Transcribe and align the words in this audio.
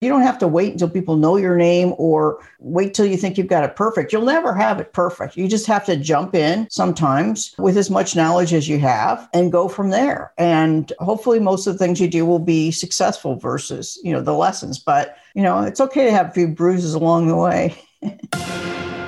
You 0.00 0.08
don't 0.08 0.22
have 0.22 0.38
to 0.38 0.48
wait 0.48 0.72
until 0.72 0.88
people 0.88 1.16
know 1.16 1.36
your 1.36 1.58
name 1.58 1.92
or 1.98 2.40
wait 2.58 2.94
till 2.94 3.04
you 3.04 3.18
think 3.18 3.36
you've 3.36 3.48
got 3.48 3.64
it 3.64 3.76
perfect. 3.76 4.14
You'll 4.14 4.24
never 4.24 4.54
have 4.54 4.80
it 4.80 4.94
perfect. 4.94 5.36
You 5.36 5.46
just 5.46 5.66
have 5.66 5.84
to 5.84 5.96
jump 5.96 6.34
in 6.34 6.68
sometimes 6.70 7.54
with 7.58 7.76
as 7.76 7.90
much 7.90 8.16
knowledge 8.16 8.54
as 8.54 8.66
you 8.66 8.78
have 8.78 9.28
and 9.34 9.52
go 9.52 9.68
from 9.68 9.90
there. 9.90 10.32
And 10.38 10.90
hopefully 11.00 11.38
most 11.38 11.66
of 11.66 11.74
the 11.74 11.78
things 11.78 12.00
you 12.00 12.08
do 12.08 12.24
will 12.24 12.38
be 12.38 12.70
successful 12.70 13.36
versus, 13.36 14.00
you 14.02 14.10
know, 14.10 14.22
the 14.22 14.32
lessons. 14.32 14.78
But, 14.78 15.18
you 15.34 15.42
know, 15.42 15.60
it's 15.64 15.82
okay 15.82 16.06
to 16.06 16.12
have 16.12 16.28
a 16.28 16.32
few 16.32 16.48
bruises 16.48 16.94
along 16.94 17.26
the 17.26 17.36
way. 17.36 17.76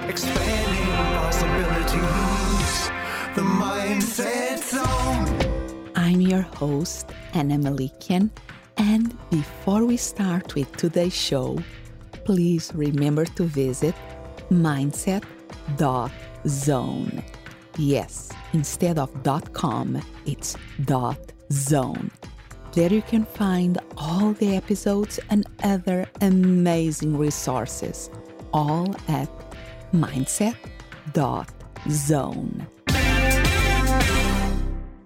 Expanding 0.09 0.93
possibilities, 1.17 2.91
the 3.35 3.41
mindset 3.41 4.59
zone. 4.59 5.93
I'm 5.97 6.21
your 6.21 6.43
host, 6.43 7.09
Anna 7.33 7.57
Malikian 7.57 8.29
and 8.77 9.17
before 9.31 9.85
we 9.85 9.97
start 9.97 10.55
with 10.55 10.77
today's 10.77 11.15
show, 11.15 11.59
please 12.25 12.73
remember 12.75 13.25
to 13.25 13.45
visit 13.45 13.95
mindset.zone. 14.51 15.23
Yes, 17.79 18.31
instead 18.53 18.99
of 18.99 19.11
.com, 19.53 20.03
it's 20.27 20.57
.zone. 21.51 22.11
There 22.73 22.93
you 22.93 23.03
can 23.03 23.25
find 23.25 23.79
all 23.97 24.33
the 24.33 24.57
episodes 24.57 25.21
and 25.31 25.47
other 25.63 26.07
amazing 26.21 27.19
resources, 27.19 28.11
all 28.53 28.95
at 29.09 29.29
mindset.zone. 29.93 30.67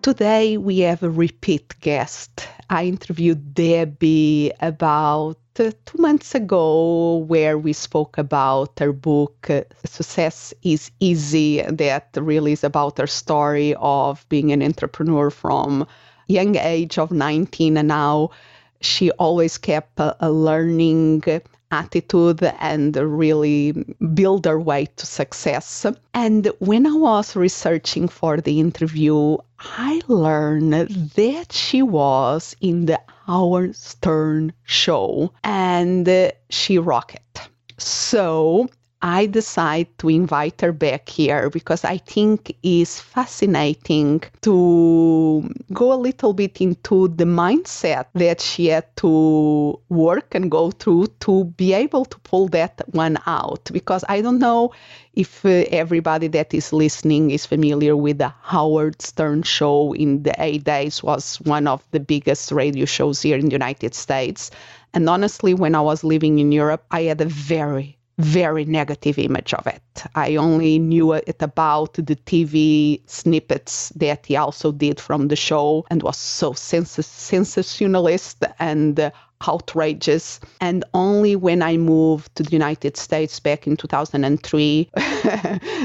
Today 0.02 0.56
we 0.56 0.78
have 0.80 1.02
a 1.02 1.10
repeat 1.10 1.74
guest 1.80 2.48
I 2.68 2.84
interviewed 2.84 3.54
Debbie 3.54 4.52
about 4.60 5.38
uh, 5.58 5.70
two 5.84 5.98
months 5.98 6.34
ago, 6.34 7.18
where 7.18 7.56
we 7.56 7.72
spoke 7.72 8.18
about 8.18 8.78
her 8.78 8.92
book, 8.92 9.48
uh, 9.48 9.62
Success 9.84 10.52
is 10.62 10.90
Easy, 10.98 11.62
that 11.62 12.08
really 12.16 12.52
is 12.52 12.64
about 12.64 12.98
her 12.98 13.06
story 13.06 13.74
of 13.78 14.28
being 14.28 14.52
an 14.52 14.62
entrepreneur 14.62 15.30
from 15.30 15.86
young 16.26 16.56
age 16.56 16.98
of 16.98 17.12
19 17.12 17.76
and 17.76 17.88
now. 17.88 18.30
She 18.80 19.10
always 19.12 19.58
kept 19.58 19.98
a 19.98 20.30
learning 20.30 21.22
attitude 21.70 22.42
and 22.60 22.96
really 22.96 23.72
build 24.14 24.42
their 24.44 24.58
way 24.58 24.86
to 24.96 25.06
success. 25.06 25.86
And 26.14 26.50
when 26.58 26.86
I 26.86 26.94
was 26.94 27.36
researching 27.36 28.08
for 28.08 28.40
the 28.40 28.60
interview, 28.60 29.36
I 29.58 30.00
learned 30.06 30.72
that 31.16 31.52
she 31.52 31.82
was 31.82 32.54
in 32.60 32.86
the 32.86 33.00
Howard 33.26 33.74
Stern 33.74 34.52
show 34.64 35.32
and 35.42 36.32
she 36.50 36.78
rocked. 36.78 37.48
So 37.78 38.68
I 39.08 39.26
decide 39.26 39.86
to 39.98 40.08
invite 40.08 40.60
her 40.62 40.72
back 40.72 41.08
here 41.08 41.48
because 41.48 41.84
I 41.84 41.98
think 41.98 42.56
it's 42.64 42.98
fascinating 42.98 44.24
to 44.40 45.48
go 45.72 45.92
a 45.92 45.94
little 45.94 46.32
bit 46.32 46.60
into 46.60 47.06
the 47.06 47.22
mindset 47.22 48.06
that 48.14 48.40
she 48.40 48.66
had 48.66 48.84
to 48.96 49.78
work 49.90 50.34
and 50.34 50.50
go 50.50 50.72
through 50.72 51.06
to 51.20 51.44
be 51.44 51.72
able 51.72 52.04
to 52.06 52.18
pull 52.18 52.48
that 52.48 52.82
one 52.90 53.16
out. 53.26 53.70
Because 53.72 54.04
I 54.08 54.22
don't 54.22 54.40
know 54.40 54.72
if 55.14 55.46
uh, 55.46 55.50
everybody 55.70 56.26
that 56.26 56.52
is 56.52 56.72
listening 56.72 57.30
is 57.30 57.46
familiar 57.46 57.96
with 57.96 58.18
the 58.18 58.34
Howard 58.42 59.00
Stern 59.00 59.44
show 59.44 59.94
in 59.94 60.24
the 60.24 60.34
8 60.36 60.64
days 60.64 61.00
was 61.00 61.36
one 61.42 61.68
of 61.68 61.86
the 61.92 62.00
biggest 62.00 62.50
radio 62.50 62.86
shows 62.86 63.22
here 63.22 63.38
in 63.38 63.46
the 63.46 63.52
United 63.52 63.94
States. 63.94 64.50
And 64.92 65.08
honestly, 65.08 65.54
when 65.54 65.76
I 65.76 65.80
was 65.80 66.02
living 66.02 66.40
in 66.40 66.50
Europe, 66.50 66.84
I 66.90 67.02
had 67.02 67.20
a 67.20 67.26
very 67.26 67.95
very 68.18 68.64
negative 68.64 69.18
image 69.18 69.52
of 69.52 69.66
it. 69.66 69.82
I 70.14 70.36
only 70.36 70.78
knew 70.78 71.12
it 71.12 71.36
about 71.40 71.94
the 71.94 72.16
TV 72.16 73.02
snippets 73.06 73.90
that 73.90 74.24
he 74.26 74.36
also 74.36 74.72
did 74.72 75.00
from 75.00 75.28
the 75.28 75.36
show 75.36 75.84
and 75.90 76.02
was 76.02 76.16
so 76.16 76.54
sens- 76.54 77.04
sensationalist 77.06 78.44
and 78.58 78.98
uh, 78.98 79.10
outrageous. 79.46 80.40
And 80.60 80.84
only 80.94 81.36
when 81.36 81.62
I 81.62 81.76
moved 81.76 82.34
to 82.36 82.42
the 82.42 82.50
United 82.50 82.96
States 82.96 83.40
back 83.40 83.66
in 83.66 83.76
2003 83.76 84.90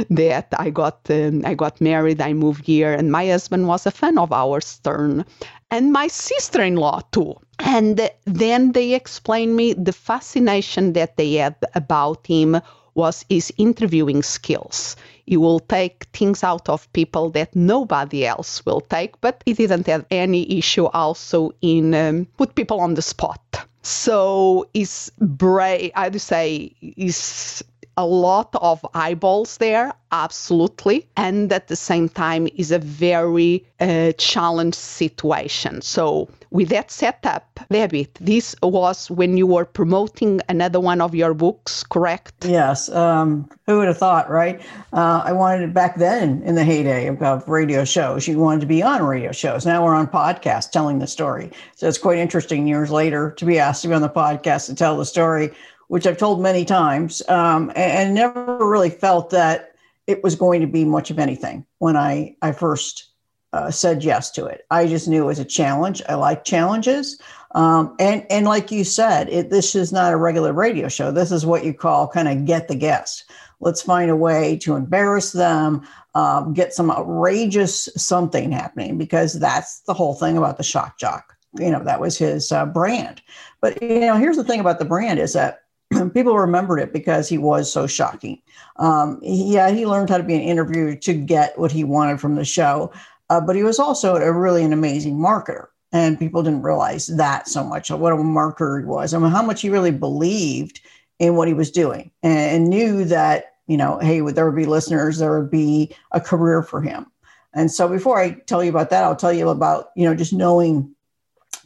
that 0.10 0.48
I 0.58 0.70
got 0.70 1.00
um, 1.10 1.44
I 1.46 1.54
got 1.54 1.82
married. 1.82 2.22
I 2.22 2.34
moved 2.34 2.66
here, 2.66 2.94
and 2.94 3.12
my 3.12 3.28
husband 3.28 3.68
was 3.68 3.86
a 3.86 3.92
fan 3.92 4.18
of 4.18 4.30
Howard 4.30 4.64
Stern, 4.64 5.26
and 5.70 5.92
my 5.92 6.08
sister-in-law 6.08 7.02
too. 7.12 7.36
And 7.60 8.10
then 8.26 8.72
they 8.72 8.94
explained 8.94 9.56
me 9.56 9.74
the 9.74 9.94
fascination 9.94 10.94
that 10.94 11.18
they 11.18 11.34
had 11.34 11.56
about 11.76 12.26
him 12.26 12.62
was 12.94 13.26
his 13.30 13.54
interviewing 13.58 14.24
skills. 14.24 14.96
He 15.26 15.38
will 15.38 15.60
take 15.60 16.06
things 16.14 16.44
out 16.44 16.68
of 16.68 16.92
people 16.94 17.30
that 17.32 17.56
nobody 17.56 18.26
else 18.26 18.66
will 18.66 18.82
take, 18.82 19.20
but 19.22 19.42
he 19.46 19.54
didn't 19.54 19.88
have 19.88 20.06
any 20.12 20.58
issue 20.58 20.86
also 20.86 21.52
in 21.62 21.94
um, 21.94 22.28
put 22.38 22.56
people 22.56 22.80
on 22.82 22.96
the 22.96 23.02
spot. 23.02 23.42
So 23.84 24.68
his 24.74 25.12
brain, 25.20 25.92
I'd 25.96 26.20
say, 26.22 26.74
is 26.82 27.64
a 27.98 28.06
lot 28.06 28.56
of 28.62 28.86
eyeballs 28.94 29.58
there, 29.58 29.94
absolutely. 30.12 31.08
And 31.18 31.52
at 31.52 31.68
the 31.68 31.76
same 31.76 32.10
time, 32.10 32.48
is 32.56 32.72
a 32.72 32.80
very 32.80 33.66
uh, 33.80 34.14
challenged 34.14 34.76
situation. 34.76 35.82
So, 35.82 36.30
with 36.52 36.68
that 36.70 36.92
setup, 36.92 37.60
Debbie, 37.72 38.10
this 38.20 38.56
was 38.62 39.10
when 39.10 39.38
you 39.38 39.48
were 39.48 39.64
promoting 39.64 40.42
another 40.50 40.82
one 40.82 41.00
of 41.00 41.16
your 41.16 41.34
books, 41.34 41.82
correct? 41.84 42.34
Yes. 42.44 42.90
Um, 42.90 43.50
who 43.66 43.78
would 43.78 43.88
have 43.88 43.98
thought, 43.98 44.30
right? 44.30 44.62
Uh, 44.92 45.22
I 45.24 45.32
wanted 45.32 45.70
it 45.70 45.74
back 45.74 45.96
then 45.96 46.42
in 46.44 46.56
the 46.56 46.66
heyday 46.66 47.08
of, 47.08 47.22
of 47.24 47.48
radio 47.48 47.86
shows. 47.86 48.28
You 48.28 48.38
wanted 48.38 48.62
to 48.62 48.68
be 48.68 48.84
on 48.84 49.02
radio 49.04 49.32
shows. 49.32 49.66
Now 49.66 49.86
we're 49.86 49.96
on 49.96 50.08
podcasts 50.08 50.70
telling 50.70 51.00
the 51.00 51.08
story. 51.08 51.52
So 51.76 51.88
it's 51.88 51.98
quite 51.98 52.18
interesting 52.18 52.68
years 52.68 52.92
later 52.92 53.32
to 53.32 53.46
be 53.46 53.58
asked 53.58 53.84
to 53.84 53.88
be 53.88 53.94
on 53.94 54.02
the 54.02 54.10
podcast 54.10 54.66
to 54.66 54.76
tell 54.76 54.98
the 54.98 55.06
story 55.06 55.52
which 55.92 56.08
I've 56.08 56.18
told 56.18 56.42
many 56.42 56.64
times, 56.64 57.22
um, 57.28 57.70
and, 57.76 58.16
never 58.16 58.66
really 58.66 58.90
felt 58.90 59.30
that 59.32 59.74
it 60.08 60.24
was 60.24 60.36
going 60.36 60.62
to 60.62 60.68
be 60.68 60.86
much 60.86 61.12
of 61.12 61.20
anything 61.20 61.66
when 61.80 61.98
I, 61.98 62.38
I 62.42 62.54
first 62.54 63.10
uh, 63.52 63.72
said 63.72 64.02
yes 64.02 64.32
to 64.32 64.46
it. 64.46 64.62
I 64.72 64.88
just 64.88 65.10
knew 65.10 65.24
it 65.24 65.26
was 65.26 65.40
a 65.40 65.44
challenge. 65.44 66.02
I 66.08 66.14
like 66.14 66.46
challenges. 66.46 67.20
Um, 67.56 67.94
and, 68.00 68.26
and 68.30 68.46
like 68.46 68.72
you 68.72 68.86
said, 68.86 69.28
it, 69.28 69.50
this 69.50 69.76
is 69.76 69.92
not 69.92 70.14
a 70.14 70.18
regular 70.18 70.54
radio 70.54 70.88
show. 70.88 71.12
This 71.12 71.30
is 71.30 71.46
what 71.46 71.66
you 71.66 71.74
call 71.74 72.08
kind 72.08 72.30
of 72.30 72.46
get 72.46 72.70
the 72.70 72.76
guest. 72.76 73.30
Let's 73.60 73.82
find 73.82 74.10
a 74.10 74.16
way 74.16 74.58
to 74.60 74.78
embarrass 74.78 75.34
them, 75.34 75.86
um, 76.16 76.54
get 76.54 76.74
some 76.74 76.90
outrageous 76.90 77.90
something 77.98 78.54
happening, 78.54 78.98
because 78.98 79.34
that's 79.34 79.82
the 79.82 79.94
whole 79.94 80.16
thing 80.16 80.38
about 80.38 80.56
the 80.56 80.64
shock 80.64 80.98
jock. 80.98 81.36
You 81.60 81.70
know, 81.70 81.84
that 81.84 82.00
was 82.00 82.18
his 82.18 82.50
uh, 82.50 82.66
brand. 82.66 83.22
But, 83.60 83.82
you 83.82 84.00
know, 84.00 84.16
here's 84.16 84.38
the 84.38 84.46
thing 84.46 84.62
about 84.62 84.80
the 84.80 84.86
brand 84.86 85.20
is 85.20 85.34
that 85.34 85.64
people 86.14 86.38
remembered 86.38 86.80
it 86.80 86.94
because 86.94 87.28
he 87.28 87.38
was 87.38 87.72
so 87.72 87.88
shocking. 87.88 88.42
Um, 88.78 89.20
yeah, 89.22 89.72
he 89.72 89.86
learned 89.86 90.10
how 90.10 90.18
to 90.18 90.24
be 90.24 90.36
an 90.36 90.42
interviewer 90.42 90.96
to 90.96 91.14
get 91.14 91.58
what 91.58 91.72
he 91.72 91.84
wanted 91.84 92.20
from 92.20 92.36
the 92.36 92.46
show, 92.46 92.92
uh, 93.30 93.42
but 93.42 93.56
he 93.56 93.64
was 93.64 93.80
also 93.80 94.16
a 94.16 94.32
really 94.32 94.64
an 94.64 94.74
amazing 94.74 95.18
marketer. 95.18 95.68
And 95.94 96.18
people 96.18 96.42
didn't 96.42 96.62
realize 96.62 97.08
that 97.08 97.50
so 97.50 97.66
much, 97.66 97.92
what 97.92 98.14
a 98.14 98.16
marketer 98.16 98.80
he 98.80 98.86
was, 98.86 99.14
I 99.14 99.20
mean, 99.20 99.30
how 99.30 99.44
much 99.44 99.62
he 99.62 99.70
really 99.70 99.92
believed 99.92 100.80
in 101.20 101.36
what 101.36 101.50
he 101.50 101.54
was 101.54 101.70
doing 101.70 102.12
and, 102.24 102.40
and 102.40 102.70
knew 102.70 103.04
that, 103.06 103.56
you 103.68 103.76
know, 103.76 104.00
hey, 104.00 104.22
would 104.22 104.36
there 104.36 104.46
would 104.46 104.56
be 104.56 104.66
listeners, 104.66 105.18
there 105.18 105.38
would 105.38 105.52
be 105.52 105.94
a 106.12 106.22
career 106.22 106.64
for 106.64 106.82
him. 106.82 107.08
And 107.54 107.70
so 107.70 107.90
before 107.90 108.18
I 108.18 108.32
tell 108.32 108.64
you 108.64 108.70
about 108.70 108.90
that, 108.92 109.04
I'll 109.04 109.16
tell 109.18 109.34
you 109.34 109.50
about, 109.50 109.92
you 109.96 110.06
know, 110.06 110.16
just 110.16 110.32
knowing 110.32 110.96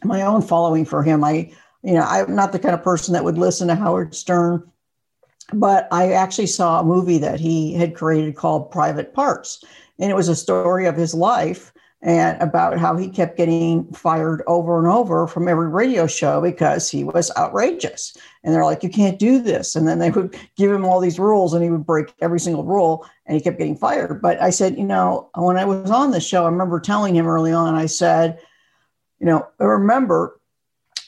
my 0.04 0.22
own 0.22 0.42
following 0.42 0.84
for 0.84 1.02
him. 1.02 1.22
I 1.22 1.52
you 1.86 1.92
know, 1.92 2.02
I'm 2.02 2.34
not 2.34 2.50
the 2.50 2.58
kind 2.58 2.74
of 2.74 2.82
person 2.82 3.14
that 3.14 3.22
would 3.22 3.38
listen 3.38 3.68
to 3.68 3.76
Howard 3.76 4.12
Stern, 4.12 4.68
but 5.52 5.86
I 5.92 6.14
actually 6.14 6.48
saw 6.48 6.80
a 6.80 6.84
movie 6.84 7.18
that 7.18 7.38
he 7.38 7.74
had 7.74 7.94
created 7.94 8.34
called 8.34 8.72
Private 8.72 9.14
Parts. 9.14 9.62
And 10.00 10.10
it 10.10 10.16
was 10.16 10.28
a 10.28 10.34
story 10.34 10.86
of 10.86 10.96
his 10.96 11.14
life 11.14 11.72
and 12.02 12.42
about 12.42 12.76
how 12.76 12.96
he 12.96 13.08
kept 13.08 13.36
getting 13.36 13.90
fired 13.92 14.42
over 14.48 14.80
and 14.80 14.88
over 14.88 15.28
from 15.28 15.46
every 15.46 15.68
radio 15.68 16.08
show 16.08 16.40
because 16.40 16.90
he 16.90 17.04
was 17.04 17.30
outrageous. 17.36 18.16
And 18.42 18.52
they're 18.52 18.64
like, 18.64 18.82
you 18.82 18.90
can't 18.90 19.20
do 19.20 19.40
this. 19.40 19.76
And 19.76 19.86
then 19.86 20.00
they 20.00 20.10
would 20.10 20.36
give 20.56 20.72
him 20.72 20.84
all 20.84 20.98
these 20.98 21.20
rules 21.20 21.54
and 21.54 21.62
he 21.62 21.70
would 21.70 21.86
break 21.86 22.12
every 22.20 22.40
single 22.40 22.64
rule 22.64 23.06
and 23.26 23.36
he 23.36 23.40
kept 23.40 23.58
getting 23.58 23.76
fired. 23.76 24.20
But 24.20 24.42
I 24.42 24.50
said, 24.50 24.76
you 24.76 24.84
know, 24.84 25.30
when 25.36 25.56
I 25.56 25.64
was 25.64 25.88
on 25.92 26.10
the 26.10 26.20
show, 26.20 26.46
I 26.46 26.50
remember 26.50 26.80
telling 26.80 27.14
him 27.14 27.28
early 27.28 27.52
on, 27.52 27.76
I 27.76 27.86
said, 27.86 28.40
you 29.20 29.26
know, 29.26 29.46
remember 29.60 30.35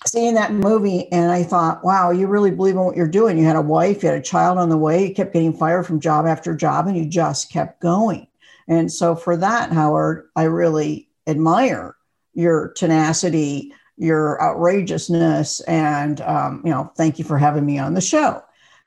seeing 0.06 0.34
that 0.34 0.52
movie 0.52 1.10
and 1.12 1.30
I 1.30 1.42
thought, 1.42 1.84
wow, 1.84 2.10
you 2.10 2.26
really 2.26 2.50
believe 2.50 2.74
in 2.74 2.80
what 2.80 2.96
you're 2.96 3.08
doing. 3.08 3.38
You 3.38 3.44
had 3.44 3.56
a 3.56 3.60
wife, 3.60 4.02
you 4.02 4.08
had 4.10 4.18
a 4.18 4.22
child 4.22 4.58
on 4.58 4.68
the 4.68 4.76
way, 4.76 5.08
you 5.08 5.14
kept 5.14 5.32
getting 5.32 5.52
fired 5.52 5.86
from 5.86 6.00
job 6.00 6.26
after 6.26 6.54
job, 6.54 6.86
and 6.86 6.96
you 6.96 7.06
just 7.06 7.50
kept 7.50 7.80
going. 7.80 8.26
And 8.68 8.92
so 8.92 9.16
for 9.16 9.36
that, 9.36 9.72
Howard, 9.72 10.28
I 10.36 10.44
really 10.44 11.08
admire 11.26 11.96
your 12.34 12.68
tenacity, 12.76 13.72
your 13.96 14.40
outrageousness. 14.42 15.60
And, 15.60 16.20
um, 16.20 16.62
you 16.64 16.70
know, 16.70 16.92
thank 16.96 17.18
you 17.18 17.24
for 17.24 17.38
having 17.38 17.66
me 17.66 17.78
on 17.78 17.94
the 17.94 18.00
show. 18.00 18.42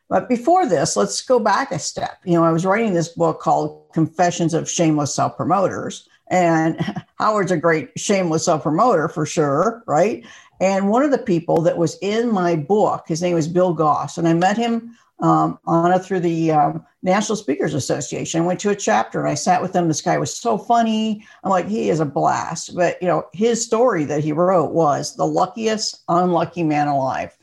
But 0.07 0.29
before 0.29 0.65
this, 0.65 0.95
let's 0.95 1.21
go 1.21 1.39
back 1.39 1.71
a 1.71 1.79
step. 1.79 2.19
You 2.25 2.33
know, 2.33 2.43
I 2.43 2.51
was 2.51 2.65
writing 2.65 2.93
this 2.93 3.09
book 3.09 3.39
called 3.39 3.91
Confessions 3.93 4.53
of 4.53 4.69
Shameless 4.69 5.15
Self 5.15 5.37
Promoters. 5.37 6.07
And 6.29 6.79
Howard's 7.19 7.51
a 7.51 7.57
great 7.57 7.91
shameless 7.97 8.45
self 8.45 8.63
promoter 8.63 9.07
for 9.07 9.25
sure, 9.25 9.83
right? 9.85 10.25
And 10.61 10.89
one 10.89 11.01
of 11.01 11.09
the 11.09 11.17
people 11.17 11.59
that 11.61 11.77
was 11.77 11.97
in 12.03 12.31
my 12.31 12.55
book, 12.55 13.05
his 13.07 13.21
name 13.21 13.33
was 13.33 13.47
Bill 13.47 13.73
Goss, 13.73 14.19
and 14.19 14.27
I 14.27 14.33
met 14.33 14.57
him 14.57 14.95
um, 15.19 15.57
on 15.65 15.91
it 15.91 16.05
through 16.05 16.19
the 16.19 16.51
um, 16.51 16.85
National 17.01 17.35
Speakers 17.35 17.73
Association. 17.73 18.41
I 18.41 18.45
went 18.45 18.59
to 18.59 18.69
a 18.69 18.75
chapter 18.75 19.19
and 19.19 19.27
I 19.27 19.33
sat 19.33 19.61
with 19.61 19.75
him. 19.75 19.87
This 19.87 20.03
guy 20.03 20.19
was 20.19 20.33
so 20.33 20.59
funny. 20.59 21.25
I'm 21.43 21.49
like, 21.49 21.67
he 21.67 21.89
is 21.89 21.99
a 21.99 22.05
blast. 22.05 22.75
But 22.75 23.01
you 23.01 23.07
know, 23.07 23.25
his 23.33 23.63
story 23.65 24.05
that 24.05 24.23
he 24.23 24.31
wrote 24.31 24.71
was 24.71 25.15
the 25.15 25.25
luckiest 25.25 26.03
unlucky 26.07 26.63
man 26.63 26.87
alive. 26.87 27.35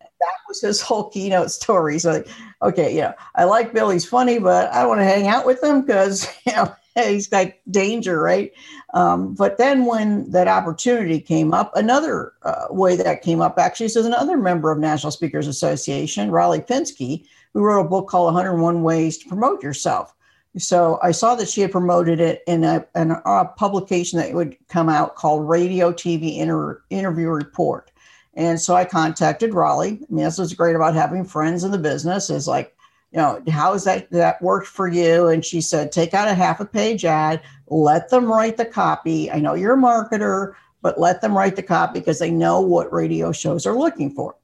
That 0.00 0.34
was 0.46 0.60
his 0.60 0.80
whole 0.80 1.08
keynote 1.08 1.50
story. 1.50 1.98
So, 1.98 2.24
okay, 2.60 2.94
you 2.94 3.02
know, 3.02 3.14
I 3.36 3.44
like 3.44 3.72
Bill. 3.72 3.88
He's 3.88 4.06
funny, 4.06 4.38
but 4.38 4.72
I 4.72 4.80
don't 4.80 4.88
want 4.88 5.00
to 5.00 5.04
hang 5.04 5.28
out 5.28 5.46
with 5.46 5.62
him 5.62 5.80
because 5.80 6.28
you 6.46 6.52
know 6.52 6.74
he's 7.04 7.28
got 7.28 7.52
danger, 7.70 8.20
right? 8.20 8.52
Um, 8.94 9.34
but 9.34 9.58
then 9.58 9.84
when 9.84 10.30
that 10.30 10.48
opportunity 10.48 11.20
came 11.20 11.52
up, 11.52 11.74
another 11.76 12.32
uh, 12.42 12.66
way 12.70 12.96
that 12.96 13.22
came 13.22 13.40
up 13.40 13.58
actually 13.58 13.86
is 13.86 13.96
another 13.96 14.36
member 14.36 14.70
of 14.72 14.78
National 14.78 15.12
Speakers 15.12 15.46
Association, 15.46 16.30
Raleigh 16.30 16.60
Pinskey, 16.60 17.26
who 17.52 17.62
wrote 17.62 17.84
a 17.84 17.88
book 17.88 18.08
called 18.08 18.26
101 18.26 18.82
Ways 18.82 19.18
to 19.18 19.28
Promote 19.28 19.62
Yourself. 19.62 20.14
So 20.58 20.98
I 21.02 21.10
saw 21.10 21.34
that 21.34 21.48
she 21.48 21.60
had 21.60 21.70
promoted 21.70 22.18
it 22.18 22.42
in 22.46 22.64
a, 22.64 22.86
in 22.94 23.10
a 23.10 23.44
publication 23.44 24.18
that 24.18 24.32
would 24.32 24.56
come 24.68 24.88
out 24.88 25.16
called 25.16 25.46
Radio 25.46 25.92
TV 25.92 26.38
Inter- 26.38 26.82
Interview 26.88 27.28
Report. 27.28 27.90
And 28.34 28.60
so 28.60 28.74
I 28.74 28.84
contacted 28.84 29.54
Raleigh. 29.54 29.98
I 30.02 30.12
mean, 30.12 30.24
that's 30.24 30.38
what's 30.38 30.54
great 30.54 30.76
about 30.76 30.94
having 30.94 31.24
friends 31.24 31.64
in 31.64 31.72
the 31.72 31.78
business 31.78 32.30
is 32.30 32.48
like, 32.48 32.75
you 33.16 33.22
know, 33.22 33.42
how 33.50 33.72
is 33.72 33.84
that 33.84 34.10
that 34.10 34.42
worked 34.42 34.66
for 34.66 34.86
you? 34.88 35.28
And 35.28 35.42
she 35.42 35.62
said, 35.62 35.90
take 35.90 36.12
out 36.12 36.28
a 36.28 36.34
half 36.34 36.60
a 36.60 36.66
page 36.66 37.02
ad, 37.02 37.40
let 37.68 38.10
them 38.10 38.26
write 38.26 38.58
the 38.58 38.66
copy. 38.66 39.30
I 39.30 39.38
know 39.38 39.54
you're 39.54 39.72
a 39.72 39.78
marketer, 39.78 40.52
but 40.82 41.00
let 41.00 41.22
them 41.22 41.34
write 41.34 41.56
the 41.56 41.62
copy 41.62 42.00
because 42.00 42.18
they 42.18 42.30
know 42.30 42.60
what 42.60 42.92
radio 42.92 43.32
shows 43.32 43.64
are 43.64 43.74
looking 43.74 44.10
for. 44.10 44.36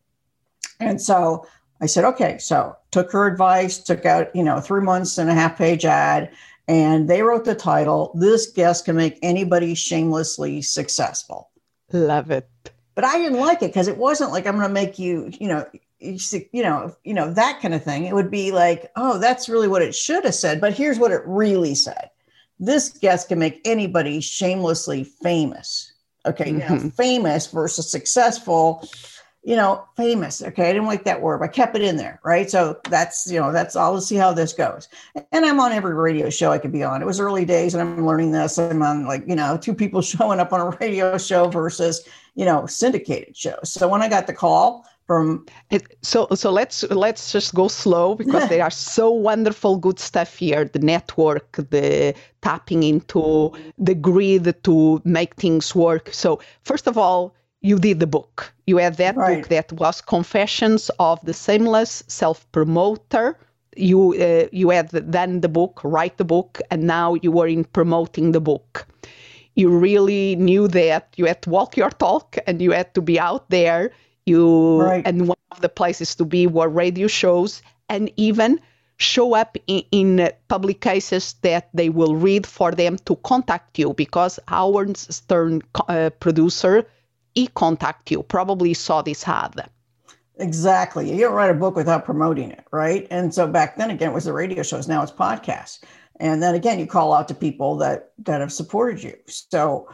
And 0.81 0.99
so 1.03 1.47
I 1.83 1.87
said, 1.87 2.05
okay. 2.05 2.39
So 2.39 2.75
took 2.93 3.13
her 3.13 3.27
advice, 3.27 3.77
took 3.77 4.07
out, 4.07 4.35
you 4.35 4.43
know, 4.43 4.59
three 4.59 4.81
months 4.81 5.19
and 5.19 5.29
a 5.29 5.35
half 5.35 5.59
page 5.59 5.85
ad, 5.85 6.31
and 6.67 7.11
they 7.11 7.21
wrote 7.21 7.45
the 7.45 7.55
title, 7.55 8.11
This 8.15 8.51
Guest 8.51 8.87
Can 8.87 8.97
Make 8.97 9.19
Anybody 9.21 9.75
Shamelessly 9.75 10.63
Successful. 10.63 11.51
Love 11.93 12.31
it. 12.31 12.49
But 12.95 13.05
I 13.05 13.19
didn't 13.19 13.39
like 13.39 13.63
it 13.63 13.69
because 13.69 13.89
it 13.89 13.99
wasn't 13.99 14.31
like 14.31 14.47
I'm 14.47 14.57
going 14.57 14.67
to 14.67 14.73
make 14.73 14.99
you, 14.99 15.31
you 15.39 15.49
know, 15.49 15.67
you 16.03 16.63
know, 16.63 16.95
you 17.05 17.15
know, 17.15 17.33
that 17.33 17.61
kind 17.61 17.75
of 17.75 17.83
thing. 17.83 18.07
It 18.07 18.15
would 18.15 18.31
be 18.31 18.53
like, 18.53 18.91
oh, 18.97 19.19
that's 19.19 19.49
really 19.49 19.69
what 19.69 19.83
it 19.83 19.95
should 19.95 20.25
have 20.25 20.35
said. 20.35 20.61
But 20.61 20.75
here's 20.75 20.99
what 20.99 21.13
it 21.13 21.23
really 21.25 21.75
said. 21.75 22.11
This 22.59 22.91
guest 22.91 23.29
can 23.29 23.39
make 23.39 23.61
anybody 23.65 24.21
shamelessly 24.21 25.05
famous. 25.05 25.93
Okay. 26.27 26.53
Mm-hmm. 26.53 26.85
Now, 26.85 26.91
famous 26.91 27.47
versus 27.49 27.91
successful, 27.91 28.89
you 29.43 29.57
know, 29.57 29.85
famous. 29.97 30.43
Okay. 30.43 30.69
I 30.69 30.73
didn't 30.73 30.87
like 30.87 31.05
that 31.05 31.21
word, 31.21 31.39
but 31.39 31.51
I 31.51 31.53
kept 31.53 31.75
it 31.75 31.83
in 31.83 31.97
there. 31.97 32.21
Right. 32.25 32.49
So 32.49 32.79
that's, 32.89 33.31
you 33.31 33.41
know, 33.41 33.51
that's 33.51 33.75
all. 33.75 33.95
Let's 33.95 34.07
see 34.07 34.17
how 34.17 34.33
this 34.33 34.53
goes. 34.53 34.89
And 35.33 35.45
I'm 35.45 35.59
on 35.59 35.73
every 35.73 35.95
radio 35.95 36.31
show 36.31 36.53
I 36.53 36.59
could 36.59 36.73
be 36.73 36.85
on. 36.85 37.03
It 37.03 37.07
was 37.07 37.19
early 37.19 37.45
days 37.45 37.75
and 37.75 37.83
I'm 37.83 38.07
learning 38.07 38.31
this. 38.31 38.59
I'm 38.59 38.83
on 38.83 39.07
like, 39.07 39.25
you 39.27 39.35
know, 39.35 39.57
two 39.57 39.75
people 39.75 40.01
showing 40.03 40.39
up 40.39 40.53
on 40.53 40.61
a 40.61 40.77
radio 40.81 41.19
show 41.19 41.49
versus, 41.49 42.07
you 42.35 42.45
know, 42.45 42.67
syndicated 42.67 43.37
shows. 43.37 43.73
So 43.73 43.89
when 43.89 44.03
I 44.03 44.09
got 44.09 44.29
the 44.29 44.33
call, 44.33 44.87
from 45.07 45.47
it, 45.71 45.83
so 46.03 46.29
so 46.35 46.51
let's 46.51 46.83
let's 46.85 47.33
just 47.33 47.55
go 47.55 47.69
slow 47.69 48.15
because 48.15 48.49
there 48.49 48.63
are 48.63 48.71
so 48.71 49.11
wonderful 49.11 49.77
good 49.77 49.99
stuff 49.99 50.37
here. 50.37 50.65
The 50.65 50.79
network 50.79 51.53
the 51.71 52.15
tapping 52.41 52.83
into 52.83 53.53
the 53.79 53.95
grid 53.95 54.63
to 54.65 55.01
make 55.05 55.35
things 55.37 55.75
work. 55.75 56.11
So 56.13 56.41
first 56.63 56.87
of 56.87 56.97
all 56.97 57.35
you 57.61 57.79
did 57.79 58.01
the 58.01 58.07
book. 58.07 58.53
You 58.67 58.79
had 58.79 58.97
that 58.97 59.17
right. 59.17 59.41
book 59.41 59.49
that 59.49 59.73
was 59.73 60.01
confessions 60.01 60.91
of 60.99 61.21
the 61.25 61.33
shameless 61.33 62.03
self-promoter. 62.09 63.39
You 63.77 64.15
uh, 64.15 64.49
you 64.53 64.71
had 64.71 64.91
then 64.91 65.41
the 65.41 65.49
book 65.49 65.81
write 65.85 66.17
the 66.17 66.25
book 66.25 66.61
and 66.71 66.83
now 66.85 67.15
you 67.15 67.33
were 67.33 67.49
in 67.49 67.65
promoting 67.65 68.33
the 68.33 68.41
book. 68.41 68.87
You 69.55 69.69
really 69.69 70.37
knew 70.37 70.69
that 70.69 71.09
you 71.17 71.27
had 71.27 71.43
to 71.43 71.51
walk 71.51 71.77
your 71.77 71.91
talk 71.91 72.39
and 72.47 72.63
you 72.63 72.73
had 72.73 72.95
to 72.95 73.03
be 73.03 73.21
out 73.21 73.51
there 73.51 73.93
you 74.27 74.81
right. 74.81 75.07
and 75.07 75.29
one 75.29 75.39
of 75.51 75.61
the 75.61 75.69
places 75.69 76.15
to 76.17 76.25
be 76.25 76.47
were 76.47 76.69
radio 76.69 77.07
shows 77.07 77.63
and 77.89 78.11
even 78.17 78.61
show 78.97 79.35
up 79.35 79.57
in, 79.67 79.83
in 79.91 80.31
public 80.49 80.81
cases 80.81 81.35
that 81.43 81.69
they 81.75 81.89
will 81.89 82.15
read 82.15 82.47
for 82.47 82.73
them 82.73 82.97
to 82.99 83.17
contact 83.17 83.79
you 83.79 83.93
because 83.95 84.39
Howard 84.49 84.97
Stern 84.97 85.63
uh, 85.89 86.11
producer 86.21 86.87
he 87.35 87.47
contact 87.49 88.11
you 88.11 88.23
probably 88.23 88.75
saw 88.75 89.03
this 89.03 89.27
ad 89.27 89.69
exactly. 90.37 91.13
You 91.13 91.21
don't 91.21 91.35
write 91.35 91.51
a 91.51 91.55
book 91.55 91.77
without 91.77 92.05
promoting 92.05 92.51
it 92.51 92.65
right? 92.71 93.07
And 93.11 93.35
so 93.35 93.47
back 93.47 93.77
then 93.77 93.91
again 93.91 94.11
it 94.11 94.15
was 94.15 94.25
the 94.25 94.33
radio 94.33 94.63
shows 94.63 94.89
now 94.89 95.03
it's 95.03 95.13
podcasts. 95.13 95.81
And 96.21 96.43
then 96.43 96.55
again 96.55 96.79
you 96.79 96.87
call 96.87 97.13
out 97.13 97.29
to 97.29 97.35
people 97.35 97.77
that 97.79 98.13
that 98.25 98.41
have 98.41 98.53
supported 98.53 99.03
you. 99.03 99.15
So 99.27 99.89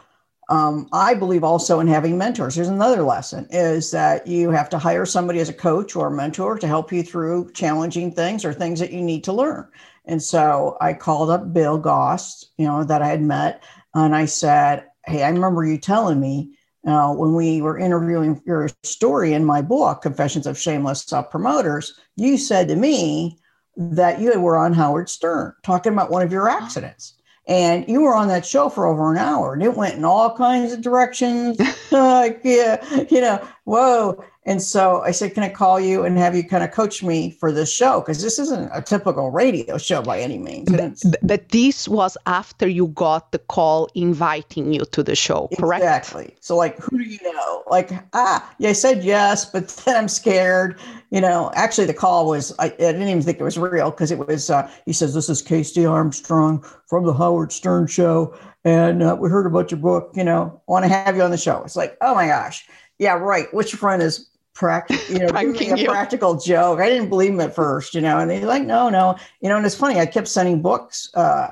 um, 0.49 0.89
I 0.91 1.13
believe 1.13 1.43
also 1.43 1.79
in 1.79 1.87
having 1.87 2.17
mentors. 2.17 2.55
Here's 2.55 2.67
another 2.67 3.03
lesson 3.03 3.47
is 3.51 3.91
that 3.91 4.25
you 4.25 4.49
have 4.49 4.67
to 4.69 4.79
hire 4.79 5.05
somebody 5.05 5.39
as 5.39 5.49
a 5.49 5.53
coach 5.53 5.95
or 5.95 6.07
a 6.07 6.11
mentor 6.11 6.57
to 6.57 6.67
help 6.67 6.91
you 6.91 7.03
through 7.03 7.51
challenging 7.53 8.11
things 8.11 8.43
or 8.43 8.51
things 8.51 8.79
that 8.79 8.91
you 8.91 9.01
need 9.01 9.23
to 9.25 9.33
learn. 9.33 9.67
And 10.05 10.21
so 10.21 10.75
I 10.81 10.93
called 10.93 11.29
up 11.29 11.53
Bill 11.53 11.77
Goss, 11.77 12.45
you 12.57 12.65
know, 12.65 12.83
that 12.83 13.03
I 13.03 13.07
had 13.07 13.21
met, 13.21 13.63
and 13.93 14.15
I 14.15 14.25
said, 14.25 14.87
Hey, 15.05 15.23
I 15.23 15.29
remember 15.29 15.63
you 15.63 15.77
telling 15.77 16.19
me 16.19 16.57
uh, 16.85 17.13
when 17.13 17.35
we 17.35 17.61
were 17.61 17.77
interviewing 17.77 18.41
your 18.45 18.69
story 18.83 19.33
in 19.33 19.45
my 19.45 19.61
book, 19.61 20.01
Confessions 20.01 20.47
of 20.47 20.57
Shameless 20.57 21.03
Self 21.03 21.29
Promoters, 21.29 21.99
you 22.15 22.37
said 22.37 22.67
to 22.69 22.75
me 22.75 23.37
that 23.77 24.19
you 24.19 24.39
were 24.39 24.57
on 24.57 24.73
Howard 24.73 25.09
Stern 25.09 25.53
talking 25.63 25.93
about 25.93 26.09
one 26.09 26.23
of 26.23 26.31
your 26.31 26.49
accidents. 26.49 27.18
And 27.47 27.87
you 27.87 28.01
were 28.01 28.15
on 28.15 28.27
that 28.27 28.45
show 28.45 28.69
for 28.69 28.85
over 28.85 29.11
an 29.11 29.17
hour 29.17 29.53
and 29.53 29.63
it 29.63 29.75
went 29.75 29.95
in 29.95 30.05
all 30.05 30.35
kinds 30.35 30.71
of 30.71 30.81
directions. 30.81 31.59
like, 31.91 32.41
yeah, 32.43 33.03
you 33.09 33.21
know, 33.21 33.45
whoa. 33.63 34.23
And 34.49 34.63
so 34.63 35.01
I 35.01 35.11
said, 35.11 35.35
Can 35.35 35.43
I 35.43 35.49
call 35.49 35.79
you 35.79 36.03
and 36.03 36.17
have 36.17 36.35
you 36.35 36.43
kind 36.43 36.63
of 36.63 36.71
coach 36.71 37.03
me 37.03 37.29
for 37.29 37.51
this 37.51 37.71
show? 37.71 37.99
Because 37.99 38.23
this 38.23 38.39
isn't 38.39 38.71
a 38.73 38.81
typical 38.81 39.29
radio 39.29 39.77
show 39.77 40.01
by 40.01 40.19
any 40.19 40.39
means. 40.39 40.71
But, 40.71 41.19
but, 41.21 41.49
this 41.49 41.87
was 41.87 42.17
after 42.25 42.67
you 42.67 42.87
got 42.87 43.31
the 43.31 43.37
call 43.37 43.89
inviting 43.93 44.73
you 44.73 44.85
to 44.85 45.03
the 45.03 45.15
show, 45.15 45.49
correct? 45.59 45.83
Exactly. 45.83 46.35
So, 46.39 46.57
like, 46.57 46.79
who 46.79 46.97
do 46.97 47.03
you 47.03 47.19
know? 47.31 47.63
Like, 47.69 47.91
ah, 48.13 48.51
yeah, 48.57 48.69
I 48.69 48.73
said 48.73 49.03
yes, 49.03 49.45
but 49.45 49.67
then 49.85 49.95
I'm 49.95 50.07
scared. 50.07 50.79
You 51.11 51.21
know, 51.21 51.51
actually, 51.53 51.85
the 51.85 51.93
call 51.93 52.25
was, 52.27 52.51
I, 52.57 52.65
I 52.65 52.69
didn't 52.69 53.07
even 53.07 53.21
think 53.21 53.39
it 53.39 53.43
was 53.43 53.59
real 53.59 53.91
because 53.91 54.09
it 54.09 54.17
was, 54.17 54.49
uh, 54.49 54.67
he 54.87 54.93
says, 54.93 55.13
This 55.13 55.29
is 55.29 55.43
Casey 55.43 55.85
Armstrong 55.85 56.65
from 56.87 57.05
the 57.05 57.13
Howard 57.13 57.51
Stern 57.51 57.85
Show. 57.85 58.35
And 58.65 59.03
uh, 59.03 59.15
we 59.19 59.29
heard 59.29 59.45
about 59.45 59.69
your 59.69 59.79
book, 59.79 60.11
you 60.15 60.23
know, 60.23 60.59
want 60.65 60.85
to 60.85 60.89
have 60.89 61.15
you 61.15 61.21
on 61.21 61.29
the 61.29 61.37
show. 61.37 61.61
It's 61.61 61.75
like, 61.75 61.97
oh 62.01 62.15
my 62.15 62.25
gosh. 62.25 62.67
Yeah, 62.97 63.13
right. 63.13 63.51
Which 63.53 63.73
friend 63.73 64.01
is 64.03 64.28
practical, 64.59 65.01
you 65.15 65.19
know, 65.19 65.29
a 65.33 65.77
you. 65.77 65.87
practical 65.87 66.35
joke. 66.35 66.79
I 66.79 66.89
didn't 66.89 67.09
believe 67.09 67.31
him 67.31 67.39
at 67.39 67.55
first, 67.55 67.95
you 67.95 68.01
know, 68.01 68.19
and 68.19 68.29
they're 68.29 68.45
like, 68.45 68.63
no, 68.63 68.89
no, 68.89 69.15
you 69.41 69.47
know, 69.47 69.55
and 69.55 69.65
it's 69.65 69.73
funny. 69.73 69.99
I 69.99 70.05
kept 70.05 70.27
sending 70.27 70.61
books, 70.61 71.09
uh, 71.15 71.47